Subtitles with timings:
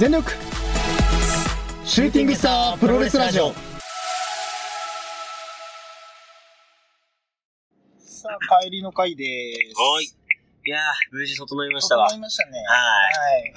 [0.00, 0.32] 全力
[1.84, 3.52] シューティングスタープロレスラジオ
[7.98, 9.26] さあ、帰りの回でー
[9.74, 9.78] す。
[9.78, 10.04] はい。
[10.04, 10.82] いやー、
[11.12, 12.08] 無事整いましたわ。
[12.08, 12.52] 整いましたね。
[12.60, 12.64] は
[13.40, 13.52] い。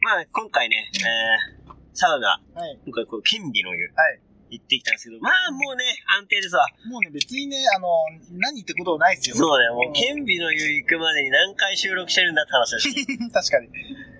[0.00, 2.68] まあ、今回ね、えー、サウナ、はい。
[2.70, 2.78] はい。
[2.86, 4.20] 今回こう、剣美の湯、はい。
[4.52, 5.84] 行ってきたんですけど、まあ、もうね、
[6.20, 6.68] 安定ですわ。
[6.84, 7.88] もうね、別にね、あの、
[8.36, 9.36] 何ってことはないですよ。
[9.36, 12.92] そうね、もう、剣美の湯行くまでに何回収録してるんだって話だし、
[13.32, 13.68] 確かに。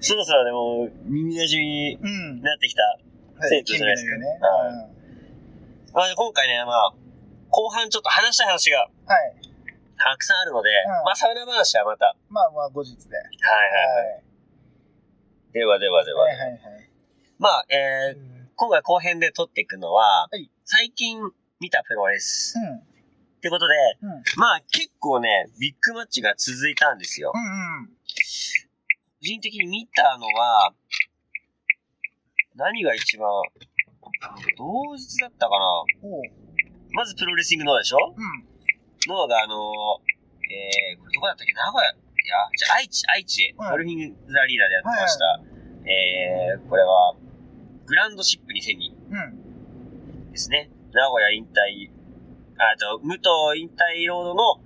[0.00, 2.40] そろそろね、もう、耳馴染みにうん。
[2.40, 2.82] なってきた。
[2.82, 3.48] はい。
[3.50, 4.26] 銭湯じゃないですかね。
[5.92, 6.94] まあ、今回ね、まあ、
[7.50, 9.34] 後半ちょっと話したい話がうんはい。
[9.98, 12.06] たくさんあるので、うんまあ、サウナ話はまた。
[12.06, 13.16] はまあまあ、後日で。
[13.16, 13.22] いはい
[14.00, 14.22] はい。
[15.52, 16.24] ではではでは。
[16.24, 16.60] はいはいはい。
[17.38, 18.31] まあ、えー、
[18.62, 21.18] 今回後編で撮っていくのは、はい最近
[21.58, 22.54] 見たプロレス。
[22.56, 22.76] うん。
[22.76, 22.82] っ
[23.42, 24.10] てことで、うん。
[24.12, 27.32] うんまあ結構ね、ビッグマッチが続いたんですよ。
[27.34, 27.86] うん。
[27.88, 27.92] 個
[29.20, 30.72] 人的に見たのは、
[32.54, 33.26] 何が一番、
[34.56, 35.66] 同日だったかな。
[36.92, 38.14] まずプロレスリングノアでしょ？
[38.16, 38.46] うん。
[39.08, 41.52] ノアがあのえー、これどこだったっけ？
[41.52, 41.94] 名古屋い
[42.28, 45.40] や、じゃあ愛知、愛知、はいドルフィンザリーダーでやってました。
[45.90, 47.16] えー、これは、
[47.86, 50.30] グランドシップ2002うん。
[50.32, 50.70] ですね。
[50.92, 51.90] 名古屋引退、
[52.58, 54.60] あと、武藤引退ロードの、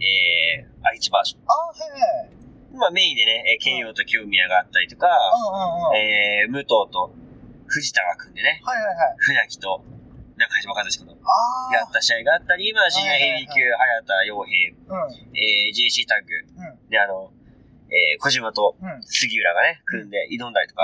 [0.00, 1.40] えー、愛知バージョン。
[1.46, 2.76] あ、はいはい。
[2.76, 5.96] まあメインでね、えー、慶応と清宮があったりとか、うんうんうん。
[5.96, 7.12] えー、武藤と
[7.66, 9.16] 藤田が組んでね、はいはいはい。
[9.18, 9.82] 船木と
[10.36, 15.06] 中島和志とあやった試合があったり、まあ、シニアヘビー級、早田洋平、あ。
[15.06, 15.12] うん。
[15.36, 16.88] えー、JC タッグ、うん。
[16.90, 17.32] で、あの、
[17.88, 19.02] えー、小島とうん。
[19.04, 20.82] 杉浦がね、組んで挑んだりとか。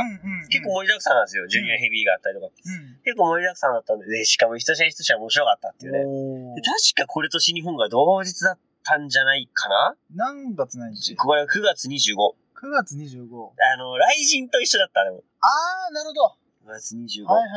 [0.49, 2.47] 結構盛りだくさんなんですよ、ジュニアヘビーがあったりとか。
[2.47, 2.99] うん。
[3.03, 6.63] 結構盛りだくさんだったんで、でしかも一試合一試合面白かったっていうね。
[6.63, 12.15] 確かこれと新日本が同日だったんじゃないかな何月何日これは9月25。
[12.55, 13.19] ?9 月25。
[13.19, 15.25] あの、雷神と一緒だった、でも。
[15.41, 16.37] あー、なるほ
[16.67, 17.27] 9月25。
[17.27, 17.35] ど。
[17.35, 17.51] はいはい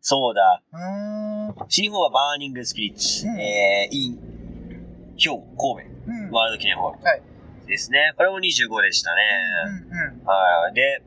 [0.00, 0.42] そうだ。
[0.42, 0.72] はい。
[0.72, 1.68] うーん。
[1.68, 6.30] 新日本は Burning Spirits、うんえー、 in、兵庫、神うん。
[6.30, 7.02] 戸、ワールド記念ホール。
[7.02, 7.22] はい
[7.68, 8.12] ですね。
[8.16, 9.22] これも25でしたね。
[9.66, 10.24] うんうん。
[10.24, 10.74] はい。
[10.74, 11.02] で、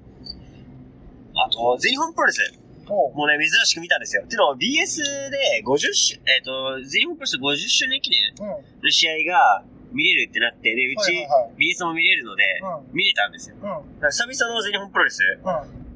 [1.35, 2.39] あと、全日本プロレス。
[2.87, 4.23] もうね、珍しく見たんですよ。
[4.25, 8.83] っていうのは BS で50周、えっ、と、全日本プロレス50周年記念うん。
[8.83, 12.93] の試合が見れるってなって、で、うち、はいはいはい BS も見れるので、うん。
[12.93, 13.55] 見れたんですよ。
[13.61, 14.09] うん。
[14.09, 15.49] 久々の全日本プロレスう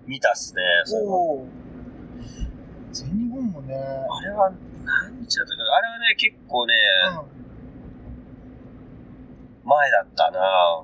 [0.07, 0.09] ん。
[0.09, 0.61] 見たっすね。
[2.93, 3.75] 全日本もね。
[3.75, 4.51] あれは
[4.85, 5.75] 何日だったかな？
[5.75, 6.73] あれはね、結構ね、
[7.11, 7.34] うん。
[9.65, 10.83] 前だったな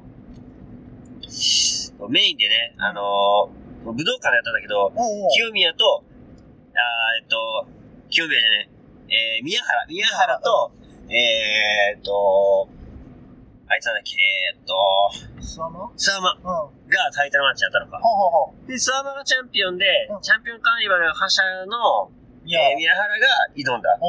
[2.09, 5.30] メインでね、あのー武道館でやったんだけど、おうおう。
[5.34, 7.66] 清宮と、あーえっと、
[8.09, 8.70] 清宮じゃね
[9.09, 10.72] え、えー、宮原、宮原と、
[11.09, 12.70] えー、っと、
[13.68, 15.97] あいつなんだっけ、えー、っと、スワマうん。
[15.97, 17.97] スワマほがタイトルマッチやったのか。
[17.97, 22.12] うほうほで、スワマがチャンピオンでうん、チャンピオンカーニバル覇者の。
[22.46, 23.25] えー、宮原が
[23.56, 23.97] 挑んだ。
[23.97, 24.00] っ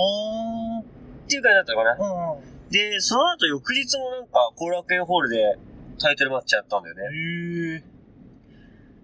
[1.29, 1.97] ていう感じだったのかな。
[1.97, 2.52] うんうん。
[2.73, 5.59] で、その後翌日もなんか、後楽園ホールで
[6.01, 7.85] タイトルマッチやったんだよね。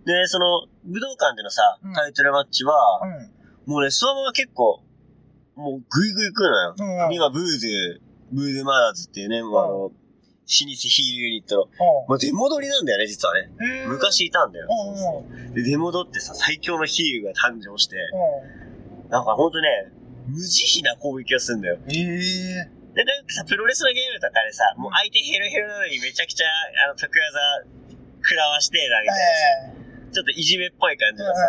[0.07, 3.01] で、その、武道館でのさうん、タイトルマッチは、
[3.67, 3.73] うん。
[3.73, 4.83] もうね、スワマが結構、
[5.55, 7.11] もうグイグイ来るのよ。
[7.13, 8.01] 今、ブーズ、
[8.33, 9.93] ブーズマダーズっていうね、もうあの、老舗
[10.49, 11.67] ヒールユニットの、
[12.09, 13.51] まあ、出戻りなんだよね、実はね。
[13.87, 14.69] 昔いたんだよ。
[15.53, 17.97] で、出戻ってさ、最強のヒールが誕生して、
[19.09, 19.93] うなんかほんとね、
[20.27, 21.79] 無慈悲な攻撃をするんだよ。
[21.89, 22.71] え。
[22.99, 26.47] で、なんかさ、プロレスのゲームとかでさ、もう相手ヘロヘロなのにめちゃくちゃ、
[26.85, 27.31] あの、得技、
[28.27, 29.71] 食らわしてだ、みたい
[30.03, 31.17] なちょっといじめっぽい感え。
[31.17, 31.43] じのさ、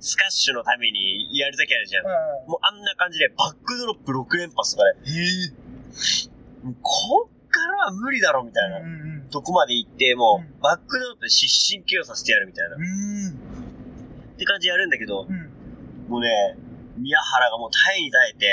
[0.00, 2.04] スカッシュのためにやるときあるじゃん。
[2.48, 6.64] もうあんな感じで、バックドロップ6連発とかで、へえ。
[6.64, 8.78] もうこっからは無理だろ、みたいな。
[8.78, 12.76] うんうんとこまで行って、もう、うんバックドロップで失神 KO させてやるみたいな。
[12.76, 14.36] っうん。
[14.38, 16.08] て感じでやるんだけど、うん。
[16.08, 16.56] もうね、
[16.96, 18.46] 宮原がもう耐えに耐えて、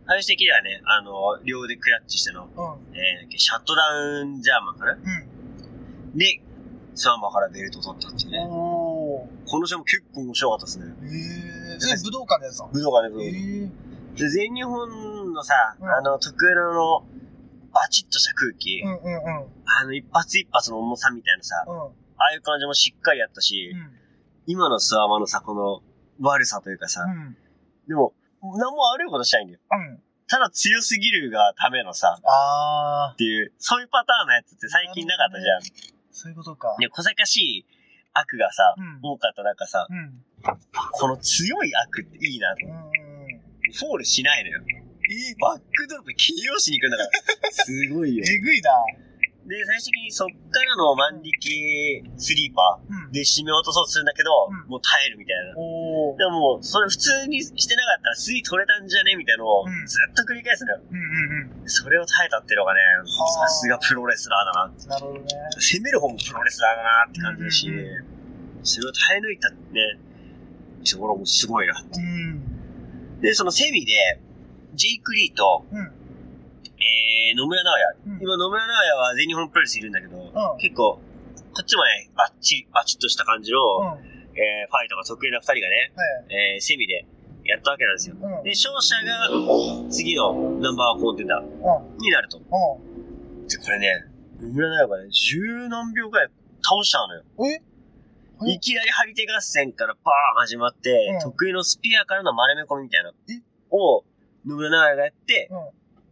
[0.00, 0.06] うん。
[0.06, 2.96] 最終的にはね、あの、両腕クラッチしての、うん。
[2.96, 4.92] えー、シャットダウンジャーマンかな？
[4.92, 6.18] うん。
[6.18, 6.40] で、
[6.94, 8.38] サーマーからベルト取ったっていうね。
[8.48, 10.86] この試合も結構面白かったですね。
[10.86, 10.90] へ
[11.92, 11.96] え。
[12.04, 12.68] 武道館のやつだ。
[12.72, 13.28] 武道館で、へ
[13.64, 13.70] え。
[14.16, 17.04] で全日本のさ、うんあの、特有の、
[17.70, 19.46] バチッとした空気、うんうんうん。
[19.66, 21.74] あの、一発一発の重さみたいなさ、うん。
[21.76, 21.90] あ
[22.30, 23.90] あいう感じもしっかりやったし、うん。
[24.46, 25.82] 今のスワマのさ、この
[26.20, 27.36] 悪さというかさ、うん。
[27.88, 28.12] でも、
[28.42, 29.60] 何も悪いことしないんだよ。
[29.70, 30.02] うん。
[30.28, 35.60] ただ強すぎるがためのさ、あっていう、そういうパターンのやつって最近なかったじゃん。
[35.60, 35.92] ー。
[36.12, 36.76] そういうことか。
[36.78, 37.66] ね、小賢しい
[38.12, 40.22] 悪がさ、うん多かった中さ、うん。
[40.92, 42.66] この強い悪っていいなと。
[42.66, 44.60] フォールしないのよ。
[45.10, 47.50] えバックドロップ KO しに行くんだから。
[47.64, 48.24] すごいよ。
[48.28, 48.70] えぐいな。
[49.48, 53.12] で、最終的にそっからの万力スリーパうんー。
[53.16, 55.56] で締め落とそうとするんだけど、うんもう耐えるみたいな。
[55.56, 55.56] で
[56.28, 60.80] ももう、それ普通にしてなかったらスリー取れたんじゃねみたいなのをうんずっと繰り返すのよ。
[60.92, 64.72] うんうんそれを耐えたっていうのがね、はあさすがプロレスラーだな。
[64.72, 64.88] うん。
[64.88, 65.26] なるほどね。
[65.58, 68.18] 攻める方もプロレスラーだなって感じだし、うんうん
[68.64, 69.56] それを耐え抜いたね、
[70.84, 71.80] ところもすごいな。
[71.80, 73.20] うん。
[73.20, 74.20] で、そのセミで、
[74.74, 75.92] ジェイク・リーと、うん。
[76.80, 77.82] えー、野村直哉。
[78.06, 81.02] うん今、野村直哉は全日本プロレスいるんだけど、ん結構、こ
[81.60, 83.86] っちもね、バッチリ、バチッとした感じの、うん。
[83.86, 84.00] はい。
[84.38, 85.92] えー、ファイトが得意な二人がね、
[86.30, 87.04] えー、セミで
[87.44, 88.14] やったわけなんですよ。
[88.14, 88.42] うん。
[88.44, 91.98] で、勝者が次のナンバーワンコンテンダーうん。
[91.98, 92.38] になると。
[92.38, 92.42] う
[93.50, 94.04] で、これね、
[94.40, 96.28] 野村直哉がね、十何秒くらい
[96.62, 97.22] 倒しちゃうのよ。
[97.22, 97.46] ん。
[97.46, 97.62] え？
[98.40, 103.42] うんいきなり張り手合戦からバーン始まって、うん得意のスピアからの丸め込みみたいなえ？
[103.70, 104.04] を
[104.46, 105.58] 野村長がやって、うん。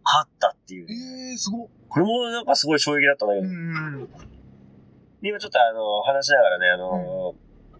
[0.06, 0.86] 勝ったっていう。
[0.88, 1.68] えー、すごっ。
[1.88, 4.08] これもなんかすごい衝撃だったんだけど、うん。
[5.20, 7.34] で今ちょっとあの、話しながらね、あの、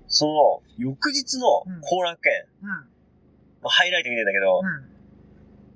[0.09, 2.69] その、翌日の後楽園うん。
[3.63, 4.91] のハイライト見てんだけど、うん。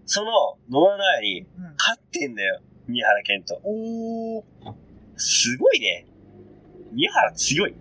[0.07, 1.47] その野村長にうん。
[1.79, 2.61] 勝ってんだよ。
[2.89, 3.61] 宮原健人。
[3.63, 4.45] おー。
[5.17, 6.07] すごいね。
[6.93, 7.75] 宮原強い。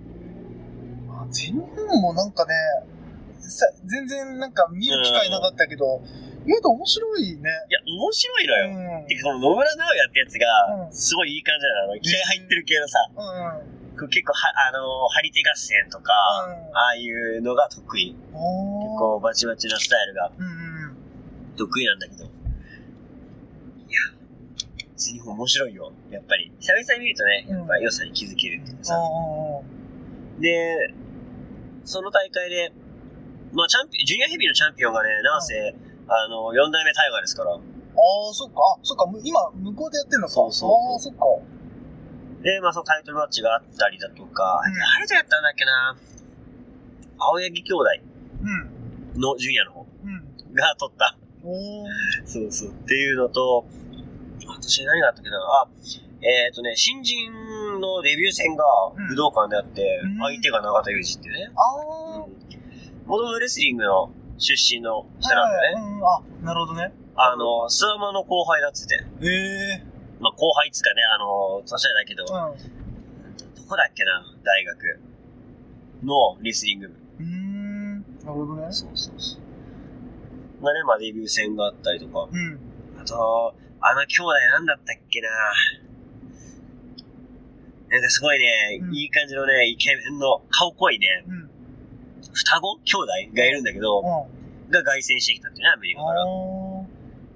[1.10, 2.54] あ全日本もなんかね、
[3.40, 6.02] さ全然なんか見る機会なかったけど、
[6.46, 7.50] 意外と面白いね。
[7.70, 9.02] いや、面白いのよ。
[9.02, 9.08] うん。
[9.08, 12.00] てか、この野村直哉ってやつが、うんすごいいい感じなの。
[12.00, 12.98] 気合入ってる系のさ、
[13.98, 14.10] うん。
[14.10, 16.14] 結構は、あのー、張り手合戦とか、
[16.48, 18.14] うんああいうのが得意。
[18.14, 18.18] 結。
[18.32, 20.50] 構バチバチなスタイルがうんう
[20.94, 21.56] ん。
[21.56, 22.24] 得意なんだけど。
[22.24, 22.32] いや、
[24.96, 25.92] 全日本面白いよ。
[26.10, 26.52] やっぱり。
[26.60, 28.96] 久々に見るとね、やっぱ良さに気づけるっていうかさ。
[28.96, 29.00] あ
[30.40, 30.94] で、
[31.84, 32.72] その大会で、
[33.52, 35.76] まあ、チャンピオン、ジュニアヘビーのチャンピオンがね、なんせ、
[36.10, 37.54] あの、4代目タイガーですから。
[37.54, 38.56] あー、そっか。
[38.76, 39.06] あ、そっか。
[39.06, 40.34] む今、向こうでやってんのか。
[40.34, 41.26] そうそうそうあー、そっか。
[42.42, 45.96] で、まあ、そのタイトルマッチがあったりだとか、うんあれでやったんだっけな
[47.20, 47.86] 青柳兄弟
[49.16, 49.22] うん。
[49.22, 50.54] のジュニアの方うん。
[50.56, 51.18] が取った。
[52.26, 52.70] そうそう。
[52.70, 53.66] っていうのと、
[54.48, 55.68] 私何があったっけなあ、
[56.22, 57.32] えっ、とね、新人
[57.80, 58.64] のデビュー戦が
[58.96, 61.52] うん武道館であって、うん相手が永田裕二っていうね。
[61.56, 62.28] あー。
[63.06, 65.82] モドレスリングの出身の人なんだよね。
[65.82, 66.06] はいうん。
[66.06, 66.92] あ、なるほどね。
[67.16, 69.04] あの、スワマの後輩だっつって。
[69.22, 69.28] え
[69.84, 69.84] え
[70.20, 73.68] まあ後輩っつうかね、あの、年上だけど、どうん。
[73.68, 75.00] こだっけな大学
[76.04, 76.96] のレスリング部。
[77.20, 77.98] うーん。
[78.00, 78.68] なるほどね。
[78.72, 80.64] そうそうそう。
[80.64, 82.28] がね、まあデビュー戦があったりとか。
[82.32, 82.60] うん。
[83.00, 85.30] あと、あの兄弟なんだったっけな
[87.90, 91.49] なんかすごいね、うんいい感じのね、イケメンの顔濃いね、うん。
[92.40, 92.80] 双子？
[92.86, 93.36] 兄弟？
[93.36, 94.72] がいるんだけど、うん。
[94.72, 96.24] が凱旋してきたっていうね、アメリカから。
[96.24, 96.28] っあ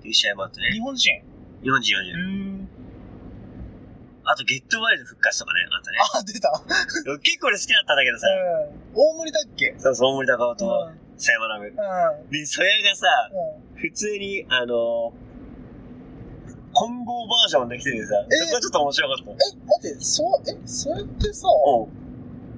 [0.02, 0.64] ていう試合もあってー。
[0.72, 0.82] 日ね。
[0.82, 1.22] 本人？
[1.64, 2.18] 日本人、日本へ人。
[2.18, 2.68] ー
[4.26, 5.98] あと、ゲットワイルド復活とかね、あったね。
[6.00, 6.64] あ、出た。
[7.20, 8.32] 結構俺好きだったんだけどさ、う
[8.72, 8.96] ん。
[8.96, 9.76] 大盛りだっけ？
[9.78, 10.58] そうそう、大森高尾うん。
[10.58, 11.66] と、佐山ラブ。
[11.68, 12.30] うん。
[12.32, 13.08] で、そやがさ、
[13.76, 13.82] うん。
[13.82, 15.14] 普通に、あの
[16.76, 18.36] 混合バージョンできててさ、え？
[18.38, 19.32] そこはちょっと面白かった。
[19.32, 22.03] え、待って、そう、え、それってさ、うん。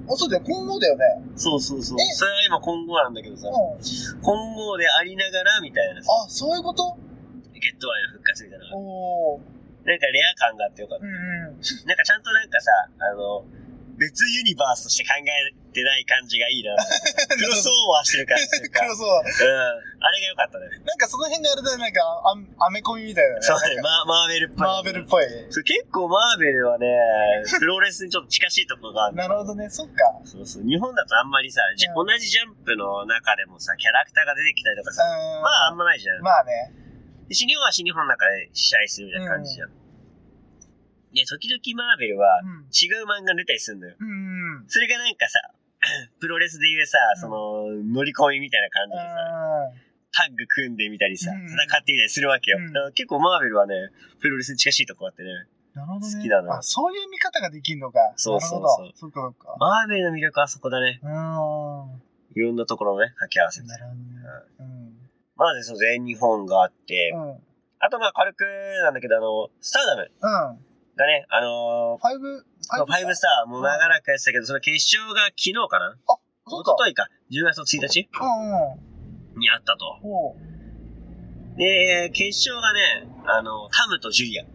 [0.08, 1.06] あ、そうだよ、今後だよね。
[1.36, 2.06] そうそうそうえ。
[2.14, 4.22] それは今混合なんだけどさ、うん。
[4.22, 6.98] 混合でありながらみたいなさ、あ、そういうこと？
[7.54, 8.66] ゲットワイルド復活みたいな。
[8.78, 9.42] おー。
[9.86, 11.06] なんかレア感があってよかった。
[11.06, 11.18] うんうん。
[11.18, 13.46] なんかちゃんとなんかさ、あの、
[13.98, 16.76] 別ユニバースとして考えてない感じがいいな。
[17.36, 18.80] クロスオーバーしてる感じというか。
[18.82, 19.08] 黒そう。
[19.08, 19.96] うん。
[20.06, 20.68] あれが良かったね。
[20.84, 22.02] なんかその辺があれだよ、なんか、
[22.60, 23.42] あアメコミみたいだね。
[23.42, 24.60] そうね、ママーベルっぽい。
[24.60, 25.26] マーベルっぽい。
[25.50, 26.88] そう結構マーベルはね、
[27.60, 29.16] プロレスにちょっと近しいところがある。
[29.16, 29.94] なるほどね、そっか。
[30.26, 30.64] そうそう。
[30.64, 35.42] 日本だとあんまりさ、じうん同じジャンプの中でもさ、キャラクターが出てきたりとかさ、うん。
[35.42, 36.22] まああんまないじゃん。
[36.22, 36.74] まあね。
[37.28, 39.85] で新日本は新日本の中で試合するみたいな感じじゃん。
[41.16, 42.68] で、時々マーベルはうん。
[42.68, 43.96] 違う漫画出たりするんだよ。
[43.98, 44.60] うん。
[44.60, 44.66] うん。
[44.68, 45.40] それがなんかさ、
[46.20, 52.58] プロレスでいうさ、その、乗り込みみたいな感じでさ、タッグ組んでみたりさ、うん戦ってみたりするわけよ。
[52.60, 53.76] うん結構マーベルはね、
[54.20, 55.30] プロレスに近しいとこあってね、
[55.76, 56.16] なるほどね。
[56.16, 58.00] 好きだなあ、そういう見方ができるのか。
[58.16, 58.92] そうそうそう。
[58.96, 59.56] そっかそっか。
[59.60, 61.00] マーベルの魅力はそこだね。
[61.04, 62.02] うーん。
[62.36, 63.68] いろんなところのね、掛け合わせて。
[63.68, 64.02] なるほどね。
[64.60, 64.98] うん。
[65.36, 67.38] まずその全日本があって、うん。
[67.80, 68.46] あとまあ軽く
[68.84, 70.75] なんだけど、あの、スターダムうん。
[70.98, 75.96] がね、あのファイブ、ファイブスターもう長らくやってたけど、その決勝が昨日かな？
[76.48, 76.74] そうか。
[76.78, 77.10] 一昨日か。
[77.32, 78.10] 10月1日？
[78.22, 78.28] うん
[79.34, 79.40] うん。
[79.40, 80.00] にあったと。
[81.58, 84.46] で、決勝がね、あの、タムとジュリア。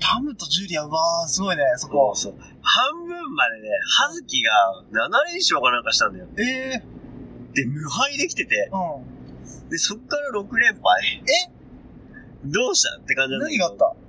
[0.00, 2.14] タムとジュリア、うわー、すごいね、そこ。
[2.14, 2.34] そう。
[2.62, 3.68] 半分までね、
[3.98, 4.52] ハズキが
[4.92, 6.26] 7連勝かなんかしたんだよ。
[6.38, 6.42] え
[6.76, 6.82] え
[7.54, 9.00] で、無敗できてて、う
[9.66, 9.68] ん。
[9.68, 11.22] で、そっから6連敗。
[11.46, 11.50] え？
[12.44, 12.96] どうした？
[13.00, 13.64] って感じなんだけど。
[13.64, 14.07] 何があった？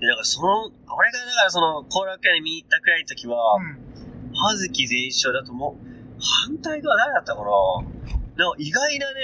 [0.00, 4.32] で、なんかその、俺がだからその、後楽園に見に行ったくらいの時は、うん。
[4.34, 7.50] 葉月全勝だともう、反対側誰だったかな？
[8.36, 9.20] なんか意外なね、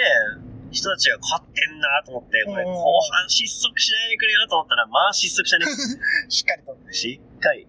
[0.72, 5.66] 人たちが勝ってんなと思って、これうん後半失速しないでくれよと思ったら、まあ失速したね。
[6.28, 6.76] しっかりと。
[6.90, 7.66] しっかり。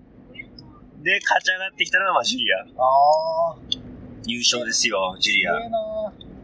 [1.03, 2.57] で、勝ち上がってきたのが、まあ、ジュリア。
[2.57, 2.65] あ
[3.53, 3.55] あ。
[4.25, 5.53] 優勝ですよ、ジュリア。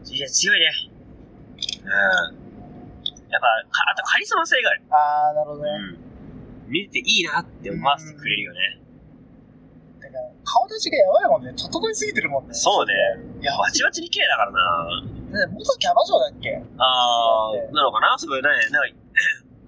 [0.03, 0.71] ジュリア強いね。
[1.81, 1.89] うん。
[1.89, 4.83] やっぱ、かあとカリスマ性がある。
[4.91, 5.69] ああ、なるほどね。
[5.71, 6.10] うん。
[6.71, 8.79] 見てていいなって思わせてくれるよね。
[9.99, 11.53] だから、顔立ちがやばいもんね。
[11.53, 12.53] 整いすぎてるもんね。
[12.53, 12.93] そうね。
[13.41, 15.45] いや、バチバチに綺麗だからな。
[15.47, 16.63] ね元キャバ嬢だっけ？
[16.77, 18.17] あー、なのかな？
[18.17, 18.49] すごいね。
[18.71, 18.95] なんか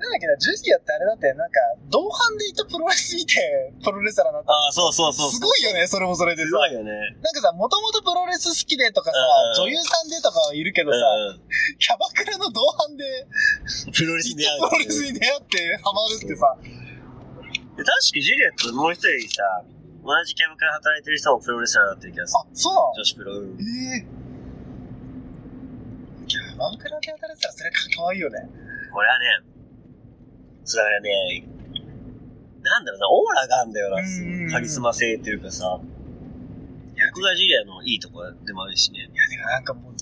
[0.03, 1.55] なんだっけな、ジュリアってあれだって、なんか、
[1.87, 4.51] 同伴でいたプロレス見て、プロレスラーになった。
[4.51, 5.31] あー、そうそうそう。
[5.31, 6.57] すごいよね、それもそれですさ。
[6.57, 6.91] ごいよね。
[7.23, 9.17] なんかさ、もともとプロレス好きでとかさ、
[9.55, 11.47] うん女優さんでとかはいるけどさ、うん。
[11.79, 13.05] キャバクラの同伴で、
[13.95, 16.67] プロレスプに出会ってハマるってさ、で
[17.77, 19.43] 確かジュリアともう一人さ、
[20.03, 22.39] 同じキャバクラ働いてる人もプロレスラーになってる気がする。
[22.39, 23.39] あ、そう女子プロ。
[23.39, 24.05] うんええ
[26.27, 28.39] キャバクラで働いてたらそれか可愛いよね。
[28.93, 29.25] これはね、
[30.65, 31.09] それはね、
[32.61, 33.97] なんだろうな、オーラがあるんだよな
[34.51, 35.79] カリスマ性っていうかさ、
[37.13, 38.99] 僕がジュリアのいいとこでもあるしね。
[38.99, 39.93] いや、てかなんかもう、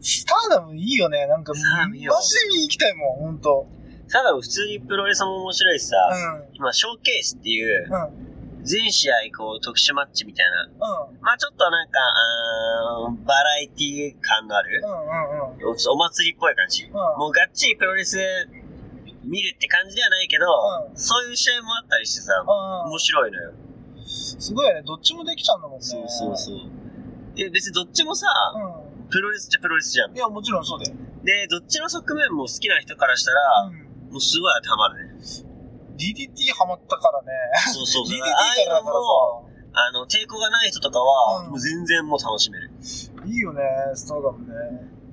[0.00, 1.26] スターダムいいよね。
[1.26, 2.08] なんかもう、マジで
[2.48, 3.66] 見に行きたいもん、ほんと。
[4.14, 5.96] ただ普通にプロレスも面白いしさ、
[6.46, 6.54] うん。
[6.54, 8.62] 今、ショーケースっていうう、ん。
[8.62, 10.62] 全試合こう特殊マッチみたいな、
[11.10, 11.20] うん。
[11.20, 14.90] まあちょっとなんか、あーバラエティ感のあるう、ん
[15.58, 15.66] うんうん。
[15.66, 16.86] おお祭りっぽい感じ。
[16.86, 18.16] んもうがっちりプロレス
[19.24, 23.52] 見るって感じではないけど、うんそういう試合もあったりしてさ、うん面白いのよ。
[24.06, 24.82] すごいよね。
[24.86, 25.84] どっちもできちゃうんだもんね。
[25.84, 26.56] そうそうそう。
[27.34, 30.16] で、別にどっちもさ、うプロレスっちゃプロレスじゃんん。
[30.16, 30.20] い。
[30.20, 30.94] や、もちろんそうだよ。
[31.24, 33.83] で、どっちの側面も好きな人からしたら、うん。
[34.14, 35.18] もうすごいたまるね。
[35.98, 37.34] DDT ハマったからね。
[37.74, 38.14] そうそうそう。
[38.14, 42.70] DDT からだからも、あの、抵抗がない人とかは、うんもう全然もう楽しめる。
[42.78, 43.60] さ、いいよね、
[43.92, 44.54] スターダムね。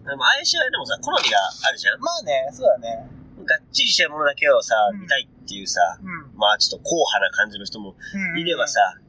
[0.06, 3.10] でも、ああいう試合でもさ、好みがあるじゃんまあね、そうだね。
[3.42, 6.38] がっちりしたものだけをさ、うん見たいっていうさ、うん。
[6.38, 8.40] まあちょっと硬派な感じの人もうん。
[8.40, 9.01] いればさ、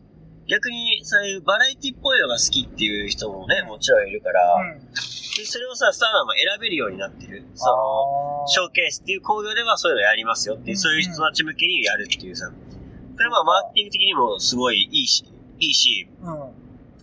[0.52, 4.80] 逆にそういうバラエティっぽいのが好きっていう人もね、もちろんいるから、うん。
[4.92, 7.46] でそれをさ、スターダムも選べるようになってる。
[7.54, 12.52] その、ショーケースっていう工業ではそういうのやりますよってそういう人たち向けにやるっていうさ。
[12.52, 15.24] これはまあマーケティング的にもすごいいいし、
[15.58, 16.32] いいし、うん。
[16.34, 16.52] うん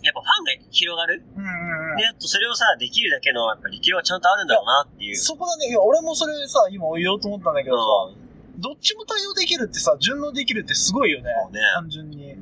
[0.01, 1.21] やっぱファンが広がる？
[1.35, 5.15] うんうんで、あとそれをさ、できるだけのやっぱ力量はちゃんとあるんだろうなっていう。
[5.17, 5.67] そこだね。
[5.67, 7.83] いや、俺もそれさ、今言おうと思ったんだけどさ、
[8.15, 8.61] うん。
[8.61, 11.31] どっちも対応できるってさ、順応できるってすごいよね。
[11.43, 12.33] そうね単純に。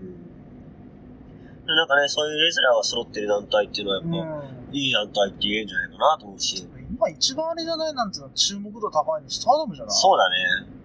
[1.67, 4.75] でなんかね、そういうレスラーが揃ってる団体っていうのはやっうぱ、ん。
[4.75, 6.67] いい団体って言えんじゃないかなと思うし。
[6.89, 9.95] 今一番あれじゃないなんていうの、注目度高いのスターダムじゃない？
[9.95, 10.35] そうだね。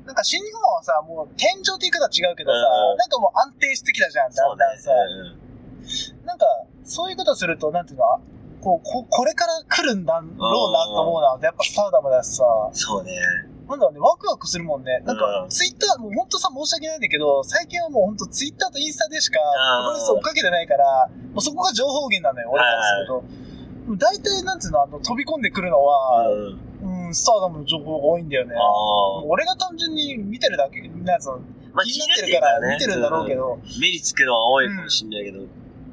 [0.04, 4.92] なんか新日本はさ、もう天井って言い方違うけどさ、うんなんかもう安定してきたじゃん、だそうんだねだんさ。。
[6.26, 6.46] なんか、
[6.84, 8.04] そういうことすると、なんていうの、
[8.60, 13.12] こう、ここれから来るんだろうなと思うのは、やっぱスターダムだしさ、うんそうね。
[13.72, 15.00] なんだろうね、ワクワクするもんね。
[15.04, 23.24] なんかう、んツイッター、もうほんとさ、申し訳ないんだけど、最近はもうほんとツイッターとインスタでしか、うんプロレス追っかけてないから、もうそこが情報源なのよ、俺からすると。
[23.96, 27.06] 大体、なんていうの、あの、飛び込んでくるのは、うん。
[27.06, 28.54] うん、スターダムの情報が多いんだよね。
[29.26, 31.38] 俺が単純に見てるだけ、なんつうの、
[31.72, 32.74] まあ、気気になってるから。
[32.74, 33.80] 見てるんだろうけど、うん。
[33.80, 35.40] 目につくのは多いかもしんないけど。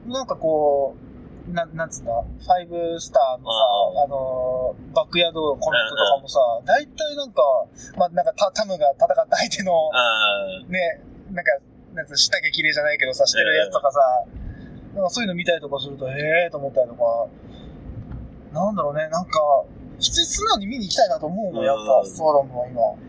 [0.07, 1.08] なんかこう、
[1.53, 3.57] ななんつうんだ、ファイブスターのさ、
[4.01, 4.07] ああ。
[4.07, 7.41] のー、バックヤードコメントとかもさ、大体なんか、
[7.97, 11.01] まあなんかタタムが戦った相手の、あね、
[11.31, 11.51] なんか、
[11.93, 13.99] なんつう下着綺麗じゃないけどさ、してるやつとかさ、
[14.93, 17.27] なんかそういうの見たりとかすると、へえーと思ったりとか、
[18.53, 19.39] なんだろうね、なんか、
[19.97, 23.08] 普通に素直に見に行きたいなと思うの、やっぱ、うんスワロンは今。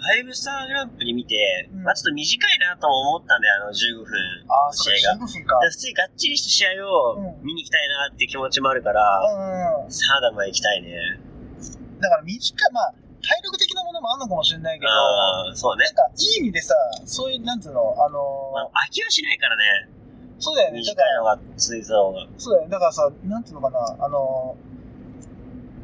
[0.00, 0.14] あ。
[0.14, 4.08] ファイブスターグランプリ見て、うんまあちょっと短いなとも思ったんだよ、あの15分。
[4.48, 5.26] ああ、そうか、試合が。
[5.26, 5.60] 15分か。
[5.60, 9.90] で普通にがっちりした試合をうん見に行きたいなっていう気持ちもあるから、うんうん。
[9.92, 11.20] サーダムは行きたいね。
[12.00, 15.94] だから短い、まあ、体力的なものもあるのかもしれないけど、ああ、そうねなん。
[15.94, 19.88] か、いい意味でさ、そういう、なんつうの、あのまあ、飽きはしないからね。
[20.38, 20.78] そうだよね。
[20.80, 22.26] だ短いのが続いてた方が。
[22.38, 22.72] そうだよね。
[22.72, 24.56] だからさ、なんていうのかな、あの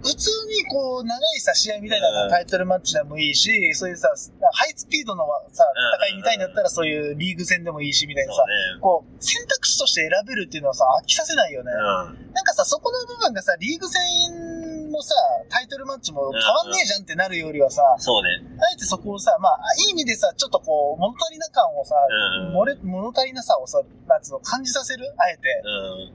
[0.03, 4.09] 普通にこう、長いさ、試合みたいなうんタイトルマッチでもいいし、そういうさ、
[4.53, 5.65] ハイスピードのさ、
[6.09, 8.81] 戦いみたいんだったらそういうリーグ戦でもいいし、みたいなさ、ね。
[8.81, 11.73] こう、選択肢として選べるっていうのはさ、飽きさせないよね。
[11.73, 12.33] うん。
[12.33, 15.15] なんかさ、そこの部分がさ、リーグ戦もさ、
[15.49, 18.31] タイトルマッチも変わんねえじゃんってなるよりはさ、そうね。
[18.59, 21.95] あえてそこをさ、まあ、いい意味でさ、ちょっとこう、物足りな感をさ、
[22.85, 25.13] 物足りなさをさ、なんつうの、感じさせる？
[25.19, 25.43] あえて。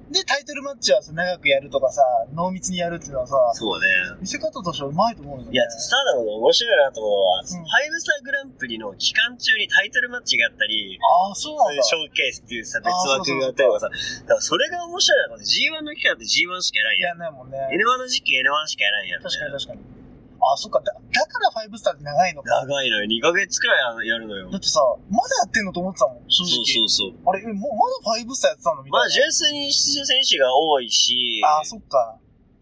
[0.07, 0.11] うん。
[0.11, 2.01] で、タイトルマッチはさ、長くやるとかさ、
[2.33, 3.87] 濃密にやるっていうのはさ、そうね。
[4.19, 5.51] 見せ方としてはうまいと思うよね。
[5.51, 11.83] いや、スターダムの面白いなと思うのは、んファイブスターグランプリの期間中にタイトルマッチがあったり、ああ、そうなんだ。
[11.83, 17.57] ショーケースっていうさ、別枠があったりとかさ、だからそれが面白いなと思って、G1 の期間って G1 しかやらんややんないもんね。
[17.57, 17.61] ん。
[17.75, 19.21] N1 の時期 N1 しかやらんやん。
[19.21, 20.01] 確かに確かに。
[20.41, 20.79] あ、そっか。
[20.81, 22.49] だだからファイブスターって長いのか。
[22.65, 23.05] 長いのよ。
[23.05, 24.57] 2ヶ月くらいやるのよだ。
[24.57, 26.87] ってさ、まだやってんのと思ってたもん、正そう直。
[26.89, 27.29] そうそう。
[27.29, 28.97] あれ、えもうまだファイブスターやってたのみたいな。
[28.99, 32.17] まあ、純粋に出場選手が多いし、あ、そっか。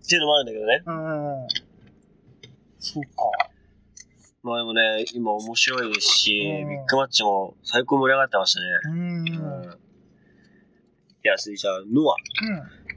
[0.10, 0.82] っていうのもあるんだけどね。
[0.88, 1.48] うん。
[2.80, 3.10] そっか。
[4.42, 8.68] まあでもね、今面白いですし、うんビッグマッチも最高盛り上がってましたね。
[8.86, 9.00] うん。
[9.02, 9.62] うん。
[9.66, 9.70] うん。
[9.70, 12.16] いや、続いては、ノア。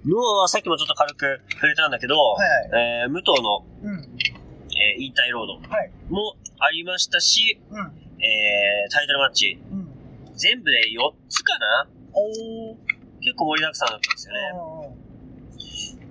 [0.07, 0.11] うん。
[0.11, 3.03] ノアはさっきもちょっと軽く触れたんだけど、はいはい。
[3.03, 4.01] えー、武藤の、うん。
[4.01, 5.91] えー引退ロードはい。
[6.09, 7.79] もありましたし、うん。
[7.79, 9.89] えー、タイトルマッチ、うん。
[10.35, 11.87] 全部で4つかな？
[12.15, 12.77] おー。
[13.21, 14.41] 結構盛りだくさんだったんですよね。
[14.55, 15.02] うんうん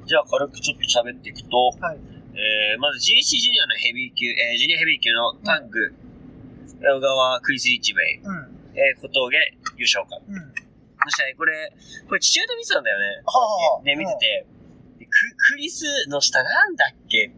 [0.05, 1.99] じゃあ軽くちょっと喋っていくと、はい。
[2.33, 5.93] えー、まず GC ジュニアのヘビー級、えー、ジュニアヘビー級のタッグ、
[6.81, 8.57] 小川クリス・リッチウェイ、うん。
[8.73, 9.37] えー、小峠
[9.77, 10.17] 優勝か。
[10.27, 10.53] うん。
[11.03, 11.73] そしてこれ、
[12.07, 13.05] これ父親と見てたんだよね。
[13.25, 14.45] はあはあね、見てて、
[14.99, 15.11] でク
[15.53, 17.31] クリスの下なんだっけ？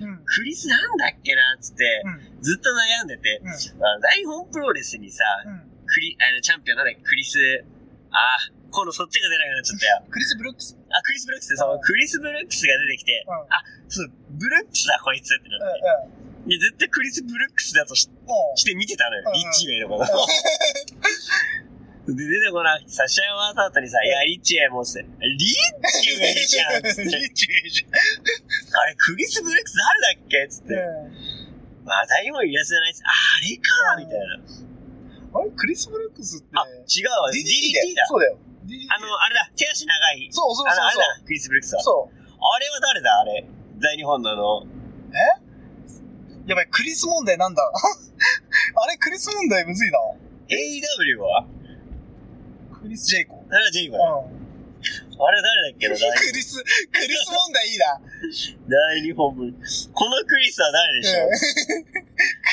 [0.00, 0.22] うん。
[0.24, 2.42] クリスなんだっけなっつって、うん。
[2.42, 3.48] ずっと悩んでて、うん。
[3.50, 5.62] あの大本プロレスにさ、うん。
[5.86, 7.00] クリ、あの、チャンピオンなんだっけ？
[7.02, 7.64] クリス、
[8.12, 10.02] あー、今度そっちが出なくなっちゃったよ。
[10.10, 10.76] クリス・ブルックス？
[10.90, 13.34] あ、クリス・ブルックスで、その、クリス・ブルックスが出てきて、うん。
[13.48, 15.80] あ、そう、ブルックスだ、こいつってなって。
[16.44, 16.52] うん。
[16.52, 18.08] いや、絶対クリス・ブルックスだとし
[18.64, 19.32] て見てたのようん。
[19.34, 20.12] リッチウェイのこと。
[22.08, 25.48] で、出てこなくてさ、試合終わった後にさ、いや、リッチウェイもうって、リッ
[26.00, 27.04] チウェイじゃんつって。
[27.04, 30.48] リッチウェイじあれ、クリス・ブルックス誰だっけ？
[30.48, 30.76] つって。
[30.76, 31.12] ゃん。
[31.84, 33.02] まあ、誰もいらっしゃらないっす。
[33.04, 35.40] あ、あれかみたいな。
[35.40, 36.48] あれクリス・ブルックスって。
[36.56, 37.30] あ、違うわ。
[37.32, 38.06] DDT だ。
[38.06, 38.38] そうだよ。
[38.90, 39.50] あの、あれだ。
[39.56, 40.28] 手足長い。
[40.30, 41.24] そうそうあの、あれそうだ。
[41.26, 41.80] クリス・ブルックスだ。
[41.80, 42.14] そう。
[42.14, 42.38] そう。
[42.40, 43.46] あれは誰だあれ？
[43.80, 44.66] 大日本のあの、
[46.46, 49.98] やばい、クリス問題なんだ あれ、クリス問題むずいな。
[50.48, 51.46] AEW は？
[52.82, 53.44] クリス・ジェイコ。
[53.50, 54.04] あれはジェイコだ？
[54.04, 54.38] うん。
[55.20, 58.00] あれは誰だっけな大クリス、クリス問題いいな。
[58.70, 59.52] 大日本分。
[59.92, 61.28] このクリスは誰でしょう、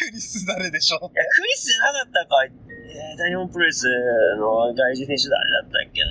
[0.09, 1.03] クリス誰でしょう？
[1.17, 2.35] や、クリスじゃなかったか。
[2.95, 3.86] えー、大日本プロレス
[4.39, 6.08] の外人選手誰だったっけな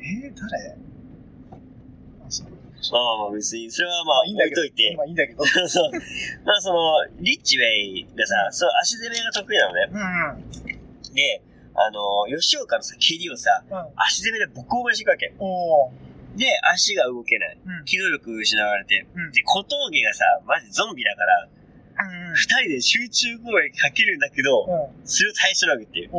[0.00, 0.78] えー、誰？
[2.90, 4.94] まあまあまあ別に、それはまあ置いといて。
[4.96, 5.44] まあいいんだけど。
[5.68, 5.92] そう。
[6.46, 9.88] まあその、リッチウェイがさ、そう、足攻めが得意なのね。
[9.92, 11.14] うん。
[11.14, 11.42] で、
[11.74, 13.76] あの、吉岡のさ、蹴りをさ、うん。
[13.96, 15.34] 足攻めでボコボコにしていくわけ。
[15.38, 15.92] おー。
[16.36, 17.58] で、足が動けない。
[17.66, 17.84] うん。
[17.84, 19.06] 機動力失われて。
[19.14, 21.57] うんで、小峠がさ、マジゾンビだから、うん。
[22.34, 25.06] 二人で集中攻撃かけるんだけど、うん。
[25.06, 26.10] それを耐えしのぐっていう。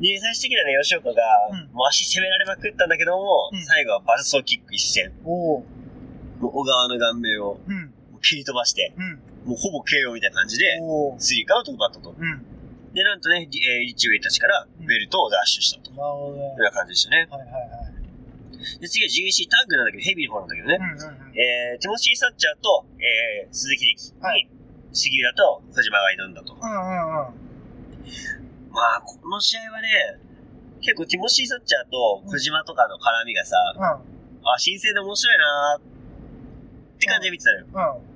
[0.00, 5.12] で、最終的にはね、吉岡が、うんもう足攻められまくったんだけども、うん最後はバルソーキック一戦。
[5.24, 5.62] 小
[6.40, 7.94] 川の顔面をうん。
[8.12, 9.02] もう切り飛ばして、う
[9.46, 9.50] ん。
[9.50, 10.80] もうほぼ KO みたいな感じで。
[11.18, 12.10] スリーカーを奪ったと。
[12.10, 12.46] うん。
[12.92, 15.90] で、なんとね、リッチウェイたちからベルトを奪取したと。
[15.92, 16.56] なるほどねよ。
[16.58, 17.28] うな感じでしたね。
[17.30, 18.80] はいはいはい。
[18.80, 20.78] で、次は GC タッグなんだけど、ヘビーの方なんだけどね。
[20.80, 21.38] うんうんうん。
[21.38, 24.48] えー、ティモシー・サッチャーと、えー、鈴木力に、はい
[24.92, 26.54] 杉浦と小島が挑んだと。
[26.54, 27.50] うんうんうん。
[28.72, 29.88] まあ、この試合はね、
[30.80, 33.84] 結構ティモシー・サッチャーと小島とかの絡みがさ、うん。
[34.48, 37.66] あ、新鮮で面白いなーって感じで見てたのよ。
[38.00, 38.06] う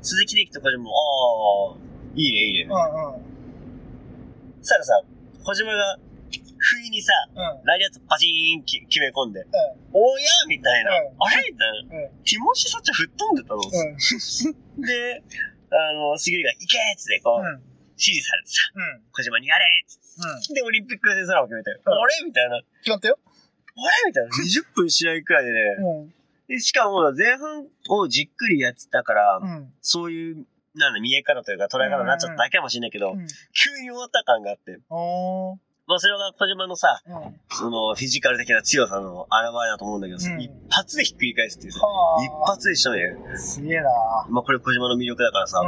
[0.00, 0.02] ん。
[0.02, 2.68] 鈴木力と小島も、あー、いいね、いいね。
[2.70, 3.22] うんうん。
[4.60, 5.02] そしたらさ、
[5.44, 5.98] 小島が、
[6.66, 7.64] 不意にさ、うん。
[7.64, 9.46] ラリアットパチーンき決め込んで、う
[9.92, 12.08] おやみたいな、うんあれみたいな。
[12.24, 14.80] ティモシー・サッチャー吹っ飛んでたの、うん。
[14.80, 15.22] で、
[15.74, 17.62] あの、杉浦が、行けーっつって、こう、うん。
[17.94, 19.02] 指示されてさ、うん。
[19.12, 20.54] 小島にやれーっつってうん。
[20.54, 22.26] で、オリンピック予選サラを決めて、うんあれ？
[22.26, 22.56] みたいな。
[22.56, 23.18] あ決まったよ。
[23.76, 23.82] れ？
[24.06, 24.30] みたいな。
[24.30, 25.60] 20分しないくらいでね。
[25.78, 26.14] うん。
[26.48, 29.72] でしかも、前半をじっくりやってたから、うん。
[29.80, 33.26] そういう、なんだ、見え方というか捉え方になっちゃっただけかもしれないけど、うん。
[33.52, 34.78] 急に終わった感があって。
[35.86, 37.40] まあ、それが小島のさ、うん。
[37.50, 43.02] その、フィジカル的な強さの表れだと思うんだけどさ、うん一発でひっくり返すっていうさ、は一発でしとね、
[43.34, 43.36] あ。
[43.36, 43.90] すげえな
[44.30, 45.66] まあ、これ小島の魅力だからさ、う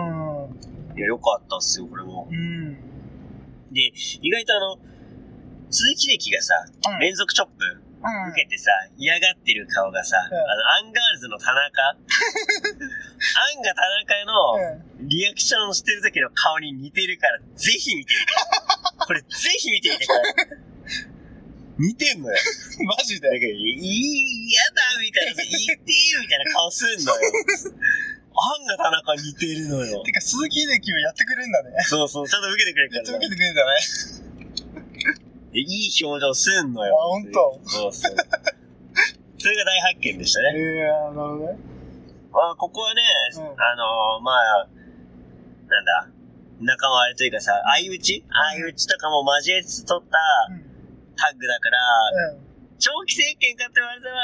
[0.95, 0.97] ん。
[0.97, 2.29] いや、よかったっすよ、これも。
[2.31, 2.75] うん。
[3.73, 4.79] で、意外とあの、
[5.71, 6.55] 鈴木力がさ、
[6.93, 7.86] うん連続チョップうん。
[8.31, 18.33] 受けてさ、嫌がってる顔がさ、うんあの、アンガールズの田中 アンが田中のリアクションしてる時の顔に似てるから、ぜひ見てみて。
[19.07, 19.27] これ、ぜ
[19.59, 20.57] ひ見てみてくれ。
[21.79, 22.37] 似てんのよ。
[22.87, 23.29] マジで？
[23.29, 27.31] だけど、いい、嫌だみたいな、言ってよみたいな顔すんのよ。
[28.39, 30.03] アンが田中似てるのよ。
[30.03, 31.83] てか、鈴木秀樹をやってくれんだね。
[31.85, 34.26] そうそう、ちゃんと受けてくれるやってから、受けてくれんだね。
[35.61, 36.95] いい表情すんのよ。
[36.95, 38.17] あほんとそうそう。
[39.39, 40.59] それが大発見でしたね。
[40.59, 41.59] いやー、なるほどね。
[42.33, 43.03] まあ、ここはね、
[43.37, 44.69] うんあのーまあ、
[45.69, 46.09] なんだ、
[46.61, 48.25] 仲間割れというかさ、相打ち？
[48.29, 50.19] 相打ちとかも交えつつ取った
[50.53, 50.61] うん。
[51.17, 51.79] タッグだから、
[52.33, 52.47] うん。
[52.79, 54.17] 長期政権かって言われたら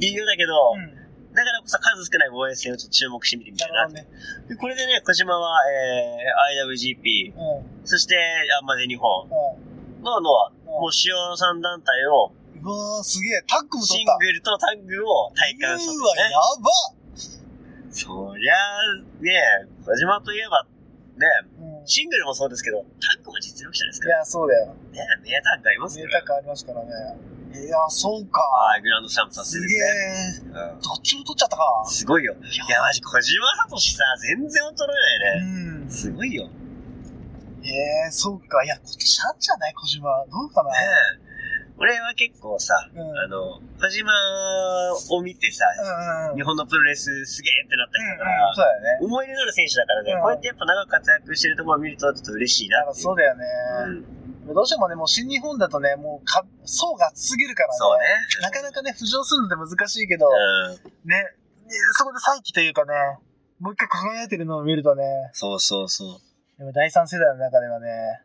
[0.00, 1.34] 微妙だけど、うん。
[1.34, 3.88] だからこそ数少ない防衛戦をちょっと注目してみてみたいな。
[3.88, 4.06] ね。
[4.48, 7.86] でこれでね、小島は、えー、IWGP、うん。
[7.86, 8.16] そして、
[8.60, 10.57] あまあ、全日本うののは、ん。
[10.80, 13.42] もう主要3団体のうわー、すげえ。
[13.46, 14.12] タッグも取った。
[14.12, 16.38] シングルとタッグを体感したんうわ、ですねや。
[16.62, 16.70] ば
[17.90, 20.66] そりゃあ、ね小島といえば、
[21.18, 21.26] ね、
[21.80, 21.86] うん。
[21.86, 24.66] シングルもそうですけど、タッグも実力者ですかいや、そうだよ。
[24.66, 24.72] ら。
[24.74, 26.10] ね、名タッグありますから。
[26.10, 26.90] 贅沢ありますからね。
[27.54, 28.40] いや、そうか。
[28.40, 30.50] はい、グランドスラムさせすげてですね。
[30.54, 30.74] え。
[30.74, 31.62] うんどっちも取っちゃったか。
[31.86, 32.34] すごいよ。
[32.34, 35.82] いや、マジ、小島聡さ、全然衰えないね。
[35.82, 35.90] うん。
[35.90, 36.48] すごいよ。
[37.60, 38.62] ねええ、そうか。
[38.64, 39.74] いや、今年あんじゃない？
[39.74, 40.08] 小島。
[40.30, 40.70] どうかな？
[40.70, 41.28] え。
[41.80, 44.10] 俺は結構さ、うんあの、小島
[45.14, 45.64] を見てさ、
[46.26, 46.36] うんうん。
[46.36, 49.06] 日本のプロレスすげえってなった人だかうんうんら、そうだよね。
[49.06, 52.82] 思い出のある選手だからね、うんこうやってやっぱ長く活躍してるところを見るとちょっと嬉しいな。
[52.92, 53.46] そうだよね。
[54.46, 54.54] うん。
[54.54, 57.76] どうしてもね、もう新日本だとね、もうか、層が厚すぎるからね。
[57.78, 58.04] そうね。
[58.42, 61.08] なかなかね、浮上するのって難しいけど、うん。
[61.08, 61.24] ね、ね
[61.92, 62.94] そこで再起というかね、
[63.60, 66.08] もう一回輝いてるのを見るとね、そうそうそう。
[66.58, 68.20] でも第三世代の中ではね、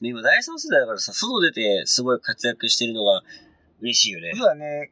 [0.00, 3.22] で今、第三世代だからさ、外出てすごい活躍してるのが
[3.80, 4.46] 嬉しいよねそう。
[4.46, 4.90] だね、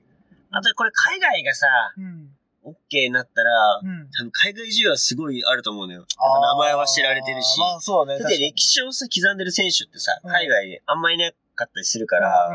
[0.50, 2.30] あとこれ海外がさ、うん、
[2.64, 4.08] OK になったら、うん。
[4.10, 6.06] 多分海外需要はすごいあると思うのよ。
[6.18, 7.58] 名前は知られてるし。
[7.58, 8.18] まあそうね。
[8.18, 12.50] だって歴史をさ、刻んでる選手ってさ、うん海外であんまいなかったりするか、から。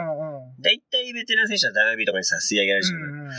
[0.60, 3.32] だいたいベテラン選手は WB とかにさ、吸い上げられるし、うんうん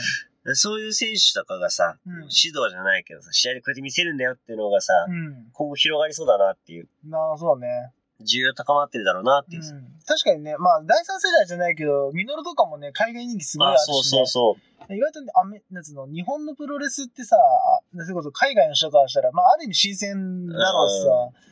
[0.54, 2.24] そういう選手とかがさ、うん指
[2.56, 5.50] 導じゃないけどさ、試合でこうやって見せるんだよっていうのがさ、うん。
[5.52, 7.92] 今後広がりそうだなっていう、なあ、そうね。
[8.20, 9.74] 需要高まってるだろうなっていうさ。
[9.74, 9.82] うん。
[10.06, 13.94] 確かにね、まあ、第三世代じゃないけど、ミノルとかもね、海外人気すごいああるし、ね。
[13.94, 14.56] そうそうそ
[14.88, 14.94] う。
[14.94, 21.50] 意外とね、アメ、なんつうの、日本のプロレスってさ、あそれこそ海外の人からしたら、まあ、ある意味新鮮だろうしさ、